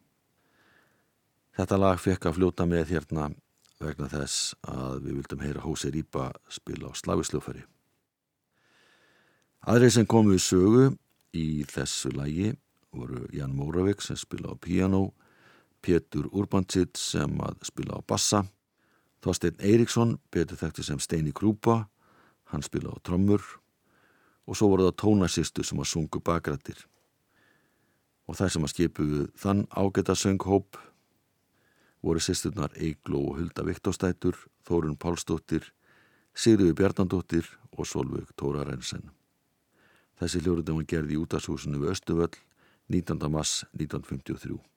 Þetta 1.59 1.79
lag 1.81 1.99
fekk 1.99 2.29
að 2.29 2.37
fljóta 2.37 2.67
með 2.69 2.93
hérna 2.93 3.25
vegna 3.83 4.07
þess 4.13 4.53
að 4.63 5.01
við 5.03 5.17
vildum 5.17 5.43
heyra 5.43 5.65
Hósi 5.65 5.91
Rípa 5.91 6.29
spila 6.47 6.93
á 6.95 6.99
slavisljófari 7.01 7.65
Aðrið 9.67 9.97
sem 9.97 10.07
komu 10.07 10.37
í 10.39 10.39
sögu 10.39 10.93
í 11.35 11.67
þessu 11.67 12.13
lagi 12.15 12.53
voru 12.95 13.25
Jan 13.35 13.51
Móravik 13.51 13.99
sem 14.05 14.15
spila 14.15 14.55
á 14.55 14.63
piano 14.63 15.09
Pétur 15.83 16.29
Urbancic 16.31 16.95
sem 16.99 17.39
að 17.43 17.59
spila 17.67 17.99
á 17.99 18.01
bassa, 18.07 18.45
Þorstein 19.23 19.59
Eiríksson, 19.63 20.17
betur 20.31 20.59
þekkti 20.59 20.83
sem 20.83 20.99
Steini 20.99 21.31
Krúpa, 21.35 21.85
hann 22.51 22.63
spila 22.63 22.91
á 22.91 22.97
trommur 23.03 23.43
og 24.43 24.57
svo 24.59 24.73
voru 24.73 24.89
það 24.89 24.97
tónasistu 24.99 25.63
sem 25.63 25.79
að 25.79 25.91
sungu 25.93 26.19
bakrættir. 26.19 26.81
Og 28.27 28.35
þær 28.39 28.51
sem 28.51 28.65
að 28.67 28.73
skipuðu 28.73 29.21
þann 29.39 29.63
ágæta 29.71 30.15
sönghóp 30.19 30.79
voru 32.03 32.19
sýsturnar 32.19 32.75
Eigló 32.75 33.21
og 33.29 33.39
Hulda 33.39 33.63
Viktorstætur, 33.67 34.35
Þórun 34.67 34.99
Pálsdóttir, 34.99 35.71
Sigriði 36.35 36.75
Bjarnandóttir 36.75 37.47
og 37.77 37.87
Solveig 37.87 38.31
Tóra 38.35 38.65
Rensen. 38.67 39.11
Þessi 40.19 40.43
hljóruðum 40.43 40.81
var 40.81 40.89
gerði 40.91 41.15
í 41.15 41.23
útashúsinu 41.23 41.79
við 41.79 41.95
Östuvöll 41.95 42.35
19. 42.91 43.31
mars 43.31 43.63
1953. 43.71 44.72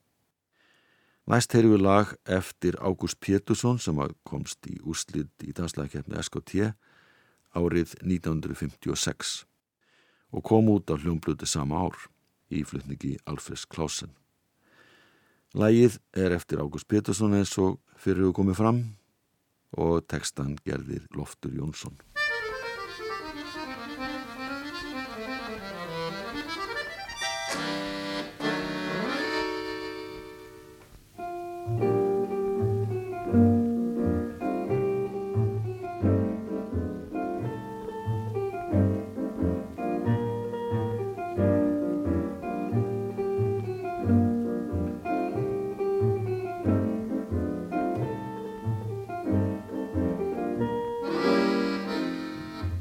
Næst 1.26 1.56
heyrum 1.56 1.72
við 1.74 1.80
lag 1.82 2.10
eftir 2.30 2.76
Ágúst 2.78 3.18
Pétursson 3.18 3.80
sem 3.82 3.98
komst 4.22 4.68
í 4.70 4.76
úrslit 4.86 5.42
í 5.42 5.50
danslæðikeppni 5.58 6.20
SKT 6.22 6.68
árið 7.58 7.96
1956 7.98 9.32
og 10.30 10.46
kom 10.46 10.70
út 10.70 10.86
á 10.86 10.94
hljómbluti 10.94 11.48
sama 11.50 11.82
ár 11.82 11.98
í 12.46 12.62
flutningi 12.62 13.16
Alfreds 13.26 13.66
Klausen. 13.66 14.14
Lægið 15.50 15.98
er 16.14 16.38
eftir 16.38 16.62
Ágúst 16.62 16.86
Pétursson 16.86 17.34
eins 17.34 17.58
og 17.58 17.80
fyrir 17.98 18.28
við 18.28 18.36
komið 18.38 18.60
fram 18.62 18.84
og 19.74 20.06
textan 20.06 20.54
gerðir 20.62 21.10
Loftur 21.10 21.58
Jónsson. 21.58 21.98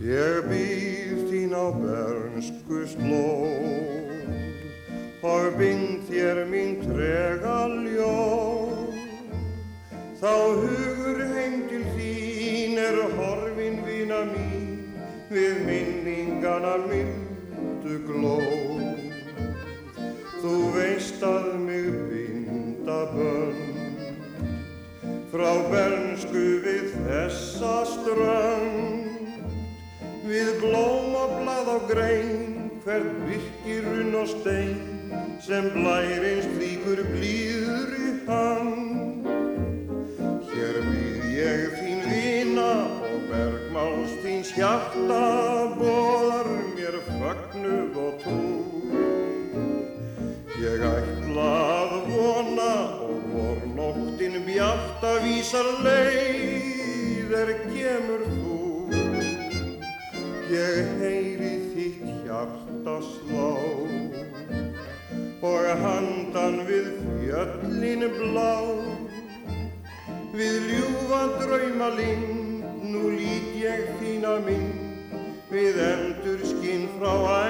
Ég 0.05 0.43
býð 0.45 1.21
þín 1.31 1.53
á 1.57 1.65
bernsku 1.73 2.83
slóð 2.91 3.24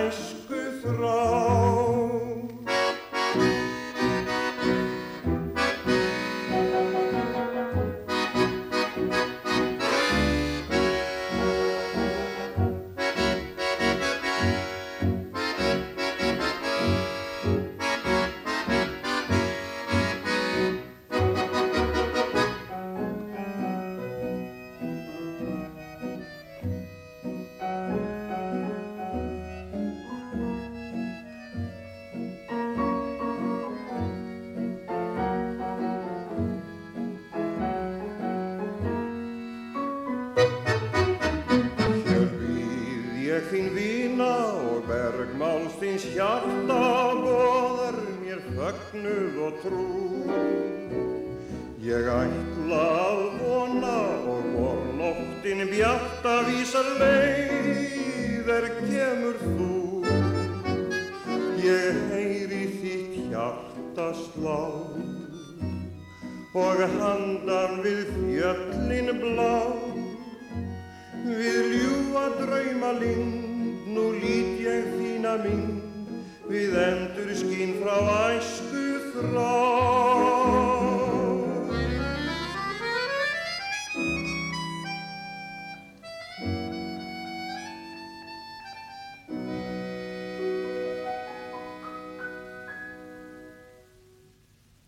æsku 0.08 0.62
þrá. 0.82 1.35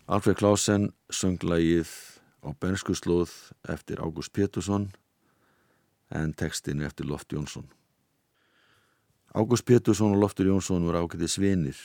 Alfred 0.08 0.38
Klausen 0.40 0.86
söng 1.12 1.36
lagið 1.44 1.90
á 2.40 2.56
bernskuslóð 2.56 3.28
eftir 3.68 4.00
Ágúst 4.00 4.32
Pétursson 4.32 4.86
en 6.08 6.30
textin 6.32 6.80
eftir 6.80 7.04
Loft 7.04 7.28
Jónsson. 7.28 7.66
Ágúst 9.36 9.66
Pétursson 9.68 10.14
og 10.16 10.22
Loftur 10.22 10.48
Jónsson 10.48 10.86
voru 10.88 11.02
ágætið 11.02 11.28
svinir 11.28 11.80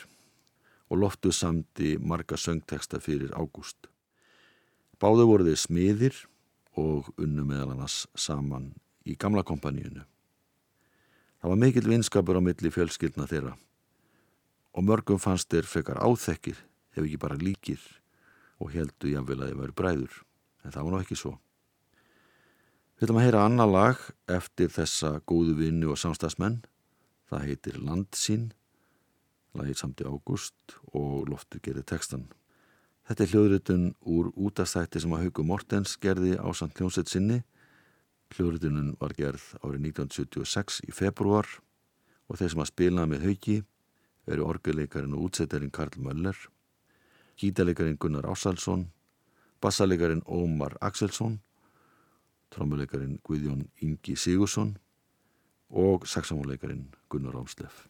og 0.87 1.01
Loftur 1.01 1.35
samdi 1.35 1.97
marga 1.99 2.37
söngteksta 2.39 3.01
fyrir 3.03 3.33
Ágúst. 3.35 3.89
Báðu 4.95 5.25
voru 5.27 5.43
þeir 5.49 5.59
smiðir 5.59 6.19
og 6.79 7.09
unnu 7.19 7.43
meðal 7.43 7.73
annars 7.73 8.05
saman 8.15 8.69
í 9.03 9.17
gamla 9.19 9.43
kompaníunu. 9.43 10.05
Það 11.43 11.51
var 11.51 11.59
mikill 11.59 11.91
vinskapur 11.91 12.39
á 12.39 12.41
milli 12.47 12.71
fjölskyldna 12.71 13.27
þeirra 13.27 13.57
og 14.71 14.87
mörgum 14.87 15.19
fannst 15.19 15.51
þeir 15.51 15.67
frekar 15.67 15.99
áþekkir 15.99 16.55
ef 16.95 17.03
ekki 17.03 17.19
bara 17.19 17.35
líkir 17.35 17.83
og 18.63 18.71
heldu 18.71 19.11
jáfnvel 19.11 19.41
að 19.41 19.51
þeir 19.51 19.59
væri 19.59 19.75
bræður 19.79 20.21
en 20.63 20.71
það 20.71 20.85
var 20.85 20.93
nú 20.93 20.99
ekki 21.03 21.17
svo. 21.19 21.33
Við 22.95 23.07
ætlum 23.07 23.19
að 23.19 23.25
heyra 23.27 23.45
annar 23.47 23.71
lag 23.71 24.03
eftir 24.31 24.69
þessa 24.71 25.17
góðu 25.27 25.57
vinnu 25.59 25.89
og 25.91 25.99
samstagsmenn. 25.99 26.61
Það 27.27 27.47
heitir 27.49 27.79
Landsín, 27.83 28.45
lagið 29.57 29.79
samti 29.81 30.07
ágúst 30.07 30.77
og 30.93 31.27
loftur 31.27 31.59
gerir 31.65 31.83
textan. 31.89 32.29
Þetta 33.03 33.25
er 33.25 33.31
hljóðritun 33.33 33.89
úr 34.07 34.29
útastætti 34.39 35.01
sem 35.03 35.11
að 35.11 35.25
Hauku 35.25 35.43
Mortens 35.43 35.97
gerði 35.99 36.37
á 36.39 36.47
samt 36.55 36.79
hljómsveit 36.79 37.11
sinni. 37.11 37.41
Hljóðritunum 38.37 38.93
var 39.01 39.17
gerð 39.17 39.49
árið 39.59 39.89
1976 39.89 40.79
í 40.87 40.95
februar 40.95 41.49
og 42.31 42.39
þeir 42.39 42.53
sem 42.53 42.63
að 42.63 42.71
spila 42.71 43.07
með 43.09 43.27
Hauki 43.27 43.57
eru 44.31 44.47
orguleikarin 44.47 45.17
og 45.17 45.27
útsettarinn 45.27 45.73
Karl 45.73 45.99
Möller, 45.99 46.37
gítaleikarin 47.37 47.97
Gunnar 47.99 48.25
Ásalsson, 48.29 48.87
bassaleikarin 49.61 50.21
Ómar 50.25 50.77
Axelsson, 50.81 51.39
trommuleikarin 52.49 53.19
Guðjón 53.23 53.65
Ingi 53.81 54.15
Sigursson 54.15 54.77
og 55.69 56.05
saxofónleikarin 56.07 56.87
Gunnar 57.09 57.35
Ámslef. 57.35 57.87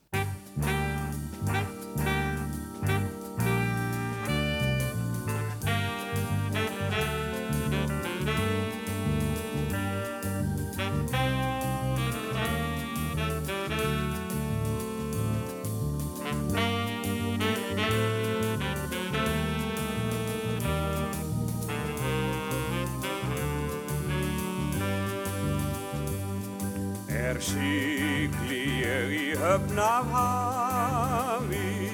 Sigli 27.44 28.64
ég 28.84 29.12
í 29.12 29.30
höfn 29.40 29.80
af 29.84 30.12
hafi, 30.16 31.90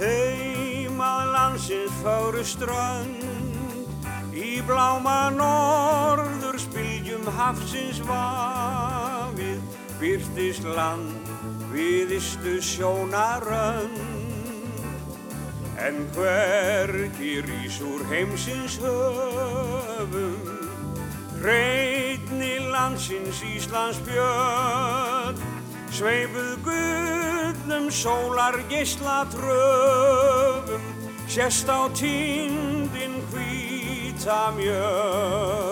heimað 0.00 1.32
landsins 1.34 1.94
fáru 2.02 2.42
strönd, 2.46 3.22
í 4.34 4.58
bláma 4.66 5.30
norður 5.34 6.58
spilgjum 6.62 7.26
hafsins 7.38 8.02
vafið, 8.08 9.62
byrtist 10.02 10.66
land 10.66 11.32
við 11.74 12.16
istu 12.18 12.58
sjónarönd. 12.62 14.16
En 15.78 16.02
hvergi 16.16 17.38
rís 17.46 17.78
úr 17.86 18.02
heimsins 18.10 18.80
höfum, 18.82 20.56
Hreitni 21.38 21.97
landsins 22.78 23.42
Íslands 23.42 23.98
björn, 24.06 25.38
sveipuð 25.90 26.52
gullum 26.66 27.88
sólar 27.90 28.58
geisla 28.70 29.24
tröfum, 29.32 30.84
sérst 31.26 31.66
á 31.66 31.90
tindin 31.98 33.18
hvíta 33.30 34.54
mjöl. 34.56 35.67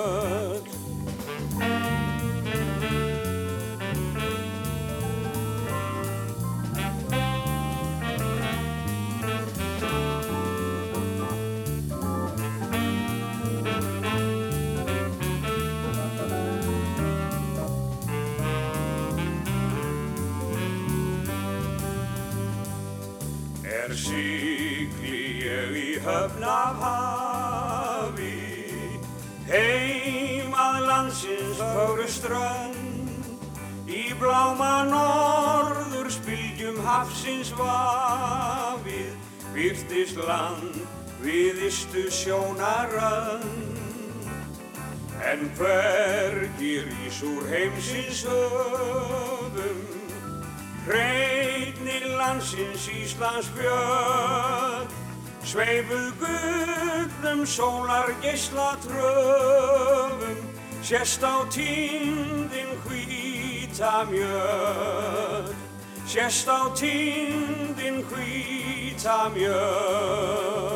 Er 23.87 23.95
sigli 23.95 25.19
ég 25.47 25.75
í 25.79 25.91
höfn 26.03 26.43
af 26.43 26.79
hafi, 26.83 28.33
heim 29.47 30.55
að 30.59 30.79
landsins 30.89 31.61
fögru 31.61 32.07
strönd, 32.11 33.29
í 33.87 34.09
bláma 34.19 34.73
norður 34.91 36.11
spilgjum 36.11 36.81
hafsins 36.87 37.53
vafið, 37.61 39.13
byrtist 39.55 40.19
land 40.19 40.81
við 41.23 41.63
istu 41.69 42.09
sjónarönd. 42.11 43.75
En 45.31 45.47
hvergi 45.59 46.75
rís 46.89 47.23
úr 47.27 47.47
heimsins 47.53 48.25
höfum, 48.27 49.85
Hreinir 50.87 51.56
landsins 52.27 52.89
Íslands 52.91 53.49
björn, 53.55 54.87
sveifuð 55.47 56.09
gullum 56.21 57.47
sólar 57.47 58.11
geisla 58.23 58.75
tröfum, 58.83 60.39
sérst 60.83 61.23
á 61.23 61.47
tíndin 61.55 62.73
hvíta 62.83 64.05
mjörn, 64.11 65.55
sérst 66.07 66.49
á 66.51 66.67
tíndin 66.75 68.03
hvíta 68.11 69.31
mjörn. 69.35 70.67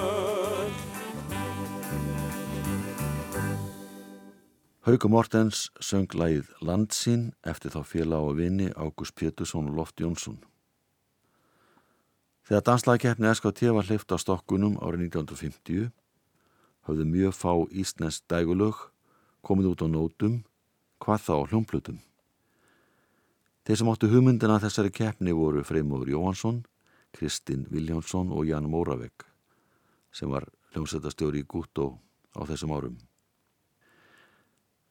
Hauku 4.86 5.08
Mortens 5.08 5.70
söng 5.80 6.14
lægið 6.14 6.46
Landsín 6.62 7.32
eftir 7.42 7.70
þá 7.74 7.82
félag 7.84 8.22
og 8.30 8.38
vini 8.38 8.70
Ágúst 8.74 9.14
Pétursson 9.18 9.68
og 9.68 9.76
Loft 9.76 10.00
Jónsson. 10.00 10.49
Þegar 12.50 12.64
danslagkeppni 12.66 13.28
SKT 13.30 13.68
var 13.70 13.86
hleyft 13.86 14.10
á 14.10 14.18
stokkunum 14.18 14.72
árið 14.82 15.04
1950 15.14 15.84
höfðu 16.88 17.04
mjög 17.06 17.36
fá 17.38 17.52
ísnest 17.70 18.24
dægulög 18.26 18.80
komið 19.46 19.68
út 19.70 19.84
á 19.84 19.88
nótum, 19.92 20.40
hvað 20.98 21.22
þá 21.28 21.36
hljómplutum. 21.52 22.00
Þeir 23.62 23.78
sem 23.78 23.90
áttu 23.92 24.10
hugmyndina 24.10 24.58
þessari 24.58 24.90
keppni 24.90 25.30
voru 25.30 25.62
Freymóður 25.62 26.10
Jóhansson, 26.10 26.58
Kristinn 27.14 27.68
Viljánsson 27.70 28.34
og 28.34 28.50
Jan 28.50 28.66
Móravegg 28.66 29.28
sem 30.10 30.26
var 30.34 30.48
hljómsættastjóri 30.74 31.44
í 31.44 31.46
Gútó 31.46 32.00
á 32.34 32.42
þessum 32.50 32.74
árum. 32.74 32.98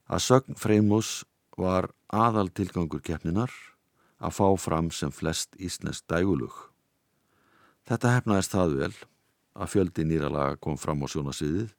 Að 0.07 0.23
sögn 0.29 0.55
Freymós 0.55 1.25
var 1.59 1.91
aðal 2.07 2.47
tilgangur 2.55 3.03
keppninar 3.03 3.51
að 4.15 4.39
fá 4.39 4.47
fram 4.55 4.95
sem 4.95 5.11
flest 5.11 5.59
ísnest 5.59 6.07
dægulug. 6.07 6.68
Þetta 7.89 8.09
hefnaðist 8.13 8.53
það 8.53 8.73
vel 8.77 8.91
að 9.57 9.69
fjöldi 9.73 10.03
nýra 10.05 10.27
laga 10.29 10.57
kom 10.61 10.75
fram 10.77 11.01
á 11.01 11.07
sjónasviðið 11.09 11.71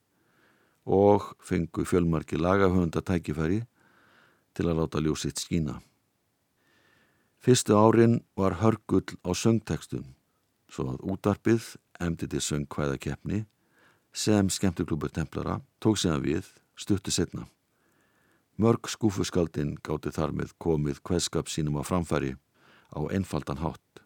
og 0.91 1.29
fengu 1.47 1.85
fjölmarki 1.87 2.41
lagahöfunda 2.41 2.99
tækifæri 3.07 3.61
til 4.59 4.67
að 4.67 4.81
láta 4.81 5.03
ljósitt 5.05 5.39
skína. 5.39 5.77
Fyrstu 7.39 7.79
árin 7.79 8.19
var 8.35 8.59
hörgull 8.59 9.07
á 9.23 9.31
söngtekstum 9.39 10.09
svo 10.67 10.89
að 10.97 11.07
útarpið 11.15 11.71
emdi 12.03 12.27
til 12.27 12.43
söngkvæðakeppni 12.43 13.45
sem 14.11 14.51
skemmtuklubur 14.51 15.15
Templara 15.15 15.61
tók 15.79 16.03
síðan 16.03 16.27
við 16.27 16.51
stuttu 16.75 17.15
setna. 17.15 17.47
Mörg 18.59 18.91
skúfuskaldin 18.91 19.77
gáti 19.79 20.11
þar 20.11 20.35
með 20.35 20.59
komið 20.59 21.05
hverskap 21.07 21.47
sínum 21.47 21.79
á 21.79 21.87
framfæri 21.87 22.35
á 22.91 23.01
einfaldan 23.15 23.63
hátt. 23.63 24.00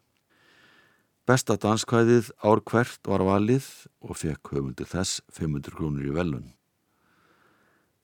Besta 1.25 1.55
danskvæðið 1.57 2.27
ár 2.45 2.59
hvert 2.69 3.07
var 3.09 3.23
valið 3.25 3.65
og 4.05 4.19
fekk 4.19 4.51
höfundur 4.53 4.85
þess 4.85 5.23
500 5.33 5.73
krónur 5.73 6.05
í 6.05 6.13
velun. 6.13 6.51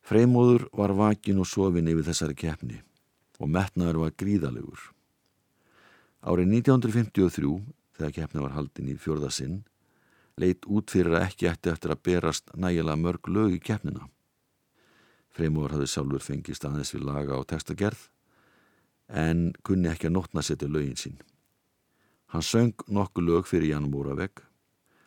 Freymóður 0.02 0.66
var 0.74 0.96
vakin 0.98 1.44
og 1.44 1.46
sofin 1.46 1.92
yfir 1.92 2.08
þessari 2.08 2.34
keppni 2.42 2.80
og 3.38 3.54
metnaður 3.54 4.02
var 4.08 4.16
gríðalegur. 4.18 4.82
Árið 6.26 6.50
1953, 6.66 7.54
þegar 7.98 8.18
keppni 8.18 8.42
var 8.42 8.58
haldin 8.58 8.90
í 8.90 8.98
fjörðasinn, 8.98 9.62
leitt 10.42 10.66
út 10.66 10.90
fyrir 10.90 11.20
að 11.20 11.28
ekki 11.30 11.52
ætti 11.54 11.70
eftir 11.70 11.94
að 11.94 12.04
berast 12.10 12.50
nægilega 12.58 12.98
mörg 13.06 13.30
lög 13.30 13.54
í 13.54 13.62
keppnina. 13.62 14.10
Freymóður 15.30 15.78
hafði 15.78 15.94
sjálfur 15.94 16.26
fengist 16.26 16.66
aðeins 16.66 16.98
við 16.98 17.06
laga 17.06 17.38
og 17.38 17.46
textagerð 17.54 18.08
en 19.14 19.52
kunni 19.62 19.94
ekki 19.94 20.10
að 20.10 20.18
nótna 20.18 20.42
setja 20.42 20.70
lögin 20.72 20.98
sín. 20.98 21.22
Hann 22.32 22.46
söng 22.48 22.86
nokkuð 22.88 23.28
lög 23.28 23.48
fyrir 23.50 23.74
Jan 23.74 23.90
Múravegg 23.92 24.40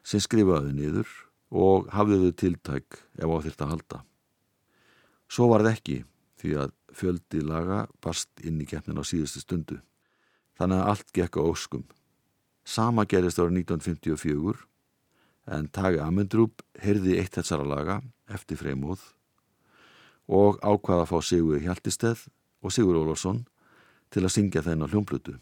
sem 0.05 0.20
skrifaði 0.20 0.75
niður 0.77 1.09
og 1.49 1.89
hafði 1.95 2.18
þau 2.20 2.35
tiltæk 2.43 2.99
ef 3.16 3.31
á 3.33 3.37
þýrt 3.47 3.64
að 3.64 3.70
halda. 3.72 4.01
Svo 5.33 5.49
var 5.49 5.64
það 5.64 5.77
ekki 5.79 5.97
því 6.43 6.53
að 6.61 6.75
fjöldi 6.95 7.41
laga 7.41 7.79
barst 8.05 8.45
inn 8.45 8.61
í 8.61 8.68
keppnin 8.68 9.01
á 9.01 9.05
síðustu 9.09 9.41
stundu. 9.41 9.79
Þannig 10.59 10.83
að 10.83 10.91
allt 10.93 11.14
gekk 11.16 11.39
á 11.41 11.43
óskum. 11.43 11.87
Sama 12.64 13.07
gerist 13.09 13.41
ára 13.41 13.49
1954 13.49 14.61
en 15.57 15.68
Tage 15.72 16.05
Amendrup 16.05 16.61
heyrði 16.81 17.18
eitt 17.20 17.41
þessara 17.41 17.64
laga 17.64 17.99
eftir 18.29 18.61
Freymóð 18.61 19.01
og 20.29 20.61
ákvaða 20.61 21.05
að 21.05 21.11
fá 21.11 21.18
Sigur 21.25 21.64
Hjaltisteð 21.64 22.29
og 22.64 22.72
Sigur 22.72 23.01
Ólafsson 23.01 23.43
til 24.12 24.25
að 24.25 24.33
syngja 24.37 24.64
þennan 24.64 24.93
hljómblutu. 24.93 25.37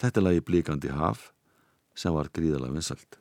Þetta 0.00 0.22
lagi 0.24 0.40
Blíkandi 0.40 0.88
haf 0.96 1.26
sem 1.92 2.14
var 2.16 2.30
gríðalega 2.32 2.72
vinsalt. 2.72 3.18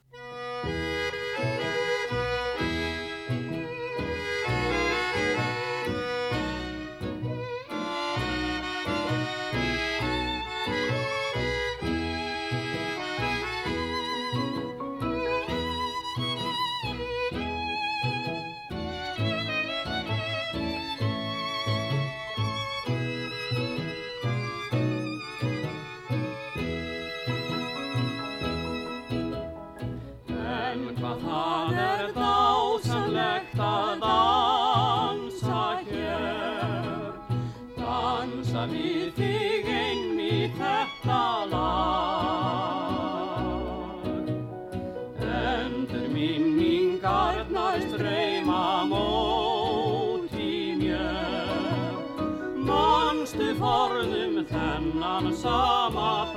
Manstu 53.30 53.54
forðum 53.62 54.38
þennan 54.50 55.28
sama 55.38 56.29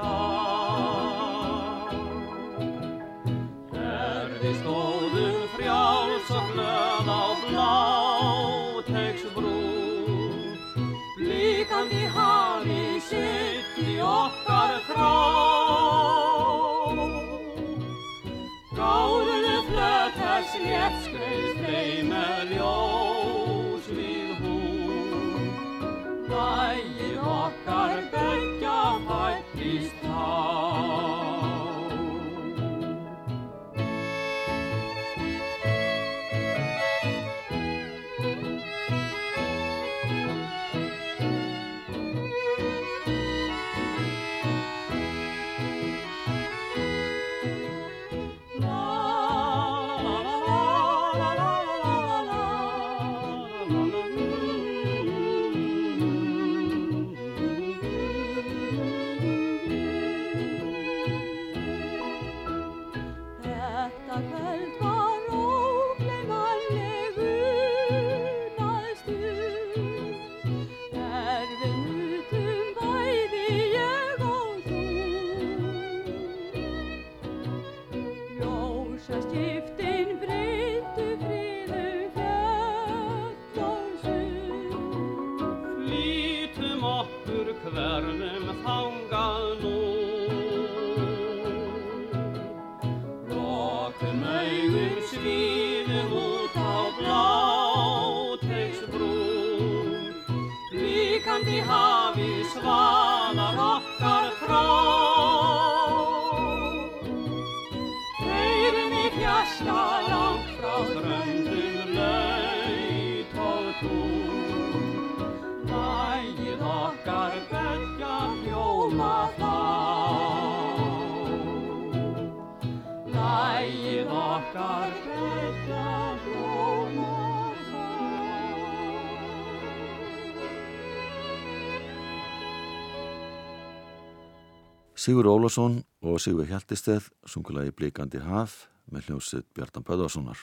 Sigur 135.02 135.26
Ólafsson 135.26 135.80
og 136.06 136.20
Sigur 136.22 136.46
Hjaltisteð 136.46 137.08
sungulagi 137.26 137.72
Blikandi 137.74 138.20
haf 138.22 138.68
með 138.86 139.08
hljómsið 139.08 139.48
Bjartan 139.56 139.82
Böðarssonar. 139.82 140.38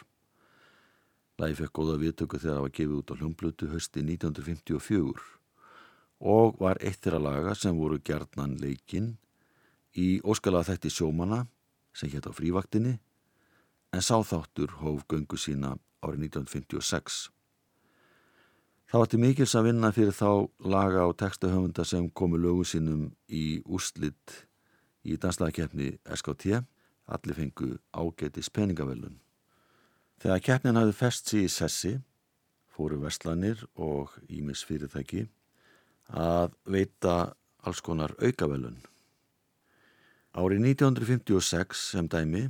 Lagi 1.39 1.55
fekk 1.61 1.77
góða 1.77 1.93
viðtöku 2.01 2.41
þegar 2.41 2.57
það 2.57 2.65
var 2.65 2.73
gefið 2.75 2.97
út 2.97 3.13
á 3.15 3.15
hljómblutu 3.21 3.69
hösti 3.71 4.03
1954 4.03 5.23
og 6.33 6.59
var 6.59 6.81
eitt 6.83 6.99
þeirra 6.99 7.21
laga 7.23 7.53
sem 7.55 7.79
voru 7.79 8.01
gjarnan 8.03 8.57
leikinn 8.59 9.13
í 9.95 10.09
óskalega 10.27 10.73
þætti 10.73 10.91
sjómana 10.97 11.39
sem 11.95 12.11
hétt 12.11 12.27
á 12.27 12.35
frívaktinni 12.35 12.97
en 13.95 14.03
sáþáttur 14.03 14.75
hóf 14.81 15.07
göngu 15.07 15.39
sína 15.39 15.77
árið 16.03 16.33
1956. 16.33 17.29
Það 18.91 19.05
var 19.05 19.07
til 19.07 19.23
mikils 19.23 19.55
að 19.55 19.71
vinna 19.71 19.95
fyrir 19.95 20.19
þá 20.19 20.29
laga 20.67 21.07
og 21.07 21.15
textahöfunda 21.15 21.87
sem 21.87 22.11
komu 22.11 22.35
lögu 22.35 22.67
sínum 22.67 23.07
í 23.31 23.61
úslitt 23.63 24.48
í 25.05 25.17
danslaðakeppni 25.17 25.95
SKT. 26.15 26.61
Allir 27.09 27.37
fengu 27.37 27.71
ágætis 27.95 28.51
peningavellun. 28.53 29.17
Þegar 30.19 30.43
keppnin 30.45 30.77
hafði 30.77 30.93
fest 30.93 31.31
sig 31.31 31.47
í 31.47 31.49
sessi, 31.49 31.93
fóru 32.69 32.99
verslanir 33.01 33.63
og 33.79 34.13
ímis 34.29 34.61
fyrirtæki 34.67 35.25
að 36.09 36.53
veita 36.69 37.33
alls 37.63 37.81
konar 37.83 38.13
aukavellun. 38.19 38.77
Árið 40.37 40.65
1956 40.75 41.85
sem 41.95 42.07
dæmi 42.07 42.45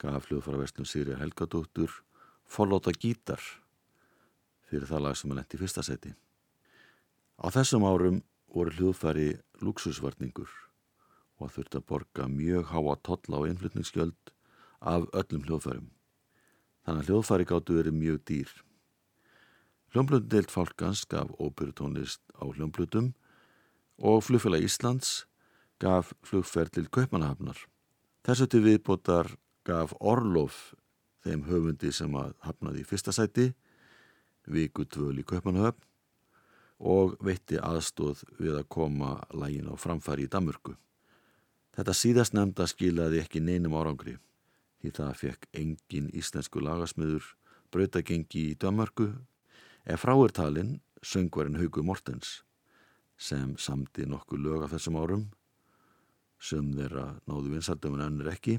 gaf 0.00 0.28
hljóðfaraverslun 0.28 0.88
Sýri 0.88 1.18
Helgadóttur 1.18 1.92
forlóta 2.48 2.94
gítar 2.94 3.42
fyrir 4.68 4.88
það 4.88 5.04
lag 5.04 5.18
sem 5.18 5.30
hann 5.30 5.42
lendi 5.42 5.58
í 5.58 5.60
fyrsta 5.60 5.84
seti. 5.84 6.14
Á 7.38 7.46
þessum 7.54 7.86
árum 7.86 8.22
voru 8.54 8.74
hljóðfæri 8.74 9.28
luxusvarningur 9.62 10.48
og 11.38 11.52
þurfti 11.54 11.78
að 11.78 11.86
borga 11.90 12.26
mjög 12.30 12.72
háa 12.72 12.94
tolla 13.06 13.40
á 13.40 13.48
innflutningsgjöld 13.48 14.32
af 14.80 15.06
öllum 15.12 15.44
hljóðfærum. 15.46 15.90
Þannig 16.84 17.02
að 17.02 17.10
hljóðfæri 17.10 17.46
gáttu 17.48 17.78
verið 17.78 17.98
mjög 17.98 18.18
dýr. 18.30 18.52
Hljómblutum 19.94 20.50
fálkans 20.52 21.06
gaf 21.08 21.30
óperutónlist 21.40 22.20
á 22.36 22.44
hljómblutum 22.44 23.14
og 23.98 24.22
flugfélag 24.26 24.66
Íslands 24.66 25.24
gaf 25.80 26.12
flugferð 26.26 26.74
til 26.76 26.90
Kaupmannahafnar. 26.92 27.56
Þessu 28.26 28.46
til 28.50 28.64
viðbótar 28.66 29.32
gaf 29.64 29.94
Orlof 30.00 30.74
þeim 31.24 31.46
höfundi 31.48 31.92
sem 31.94 32.14
að 32.18 32.34
hafnaði 32.44 32.82
í 32.82 32.88
fyrsta 32.88 33.14
sæti 33.14 33.52
viku 34.48 34.84
tvöl 34.84 35.20
í 35.20 35.26
Kaupmannahöfn 35.28 35.84
og 36.78 37.16
veitti 37.24 37.58
aðstóð 37.58 38.22
við 38.38 38.60
að 38.60 38.68
koma 38.70 39.16
lægin 39.34 39.70
á 39.72 39.74
framfæri 39.74 40.28
í 40.28 40.30
Damurku. 40.30 40.76
Þetta 41.78 41.94
síðast 41.94 42.34
nefnda 42.34 42.64
skilaði 42.66 43.20
ekki 43.22 43.38
neinum 43.38 43.76
árangri 43.78 44.16
því 44.82 44.90
það 44.96 45.10
fekk 45.20 45.44
engin 45.60 46.08
íslensku 46.10 46.58
lagasmiður 46.58 47.28
brautagengi 47.70 48.40
í 48.50 48.56
Damurku 48.58 49.12
ef 49.86 50.02
fráirtalinn 50.02 50.80
söngvarinn 51.06 51.60
Haugu 51.60 51.84
Mortens 51.86 52.40
sem 53.14 53.52
samdi 53.62 54.08
nokkuð 54.10 54.42
lög 54.42 54.64
af 54.66 54.74
þessum 54.74 54.98
árum 54.98 55.22
sem 56.42 56.72
þeirra 56.74 57.06
náðu 57.30 57.54
vinsaldum 57.54 57.94
en 57.94 58.04
önnur 58.08 58.32
ekki 58.32 58.56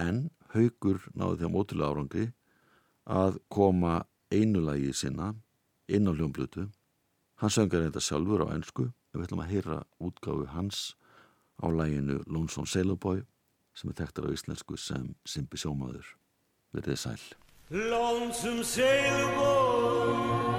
en 0.00 0.24
Haugur 0.56 1.04
náðu 1.12 1.42
þeim 1.42 1.60
ótrúlega 1.60 1.92
árangri 1.92 2.26
að 3.04 3.36
koma 3.52 3.98
einu 4.32 4.64
lagi 4.64 4.96
sinna 4.96 5.34
inn 5.92 6.08
á 6.08 6.12
hljómblutu. 6.16 6.70
Hann 7.36 7.52
söngar 7.52 7.84
þetta 7.84 8.00
sjálfur 8.00 8.48
á 8.48 8.56
ennsku 8.56 8.88
við 9.12 9.26
ætlum 9.26 9.44
að 9.44 9.52
heyra 9.52 9.78
útgáfu 10.00 10.48
hans 10.56 10.94
á 11.62 11.66
laginu 11.70 12.20
Lonesome 12.26 12.66
Sailor 12.66 12.98
Boy 12.98 13.22
sem 13.74 13.90
er 13.90 13.96
tektar 14.02 14.26
á 14.28 14.30
íslensku 14.34 14.76
sem 14.76 15.14
Simbi 15.24 15.56
Sjómaður. 15.56 16.04
Verðið 16.74 16.98
sæl. 17.06 17.22
Lonesome 17.70 18.64
sailor 18.64 20.51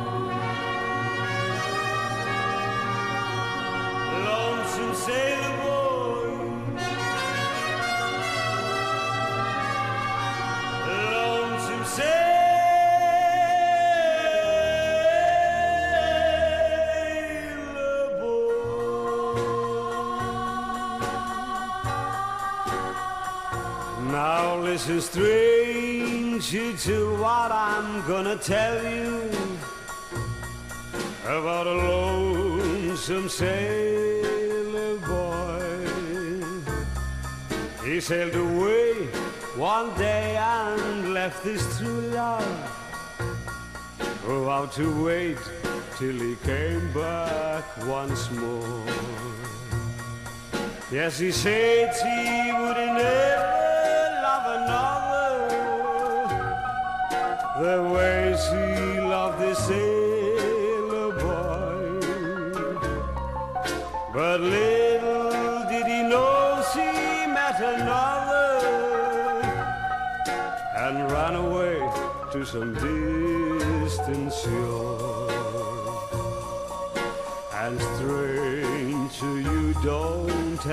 Now 24.74 24.80
listen, 24.80 25.02
stranger, 25.02 26.76
to 26.76 27.16
what 27.18 27.52
I'm 27.52 28.08
gonna 28.08 28.36
tell 28.36 28.84
you 28.84 29.30
about 31.26 31.68
a 31.68 31.76
lonesome 31.76 33.30
sailor 33.30 34.98
boy. 34.98 35.86
He 37.86 38.02
sailed 38.02 38.34
away 38.34 38.94
one 39.56 39.96
day 39.96 40.38
and 40.38 41.14
left 41.14 41.44
his 41.46 41.62
true 41.78 42.02
love. 42.10 42.42
Oh, 44.26 44.46
how 44.50 44.66
to 44.66 45.06
wait 45.06 45.38
till 46.00 46.18
he 46.18 46.36
came 46.38 46.92
back 46.94 47.64
once 47.86 48.32
more. 48.32 48.86
Yes, 50.92 51.20
he 51.20 51.32
said 51.32 51.94
he 51.94 52.52
would 52.52 52.76
never 52.76 53.53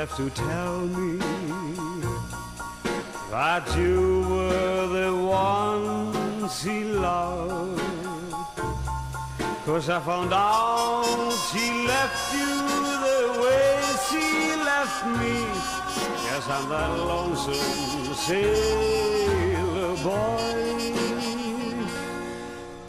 have 0.00 0.16
to 0.16 0.30
tell 0.30 0.78
me 0.86 1.18
that 3.30 3.76
you 3.76 4.24
were 4.30 4.86
the 4.86 5.14
one 5.14 6.48
she 6.48 6.84
loved. 6.84 7.82
Cause 9.66 9.90
I 9.90 10.00
found 10.00 10.32
out 10.32 11.04
she 11.52 11.86
left 11.86 12.32
you 12.32 12.52
the 13.06 13.22
way 13.42 13.82
she 14.08 14.56
left 14.70 15.04
me. 15.20 15.36
Yes, 16.28 16.48
I'm 16.48 16.66
that 16.70 16.90
lonesome 16.96 18.14
sailor 18.14 19.96
boy. 20.02 20.94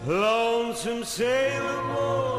Lonesome 0.08 1.04
sailor 1.04 1.82
boy. 1.94 2.31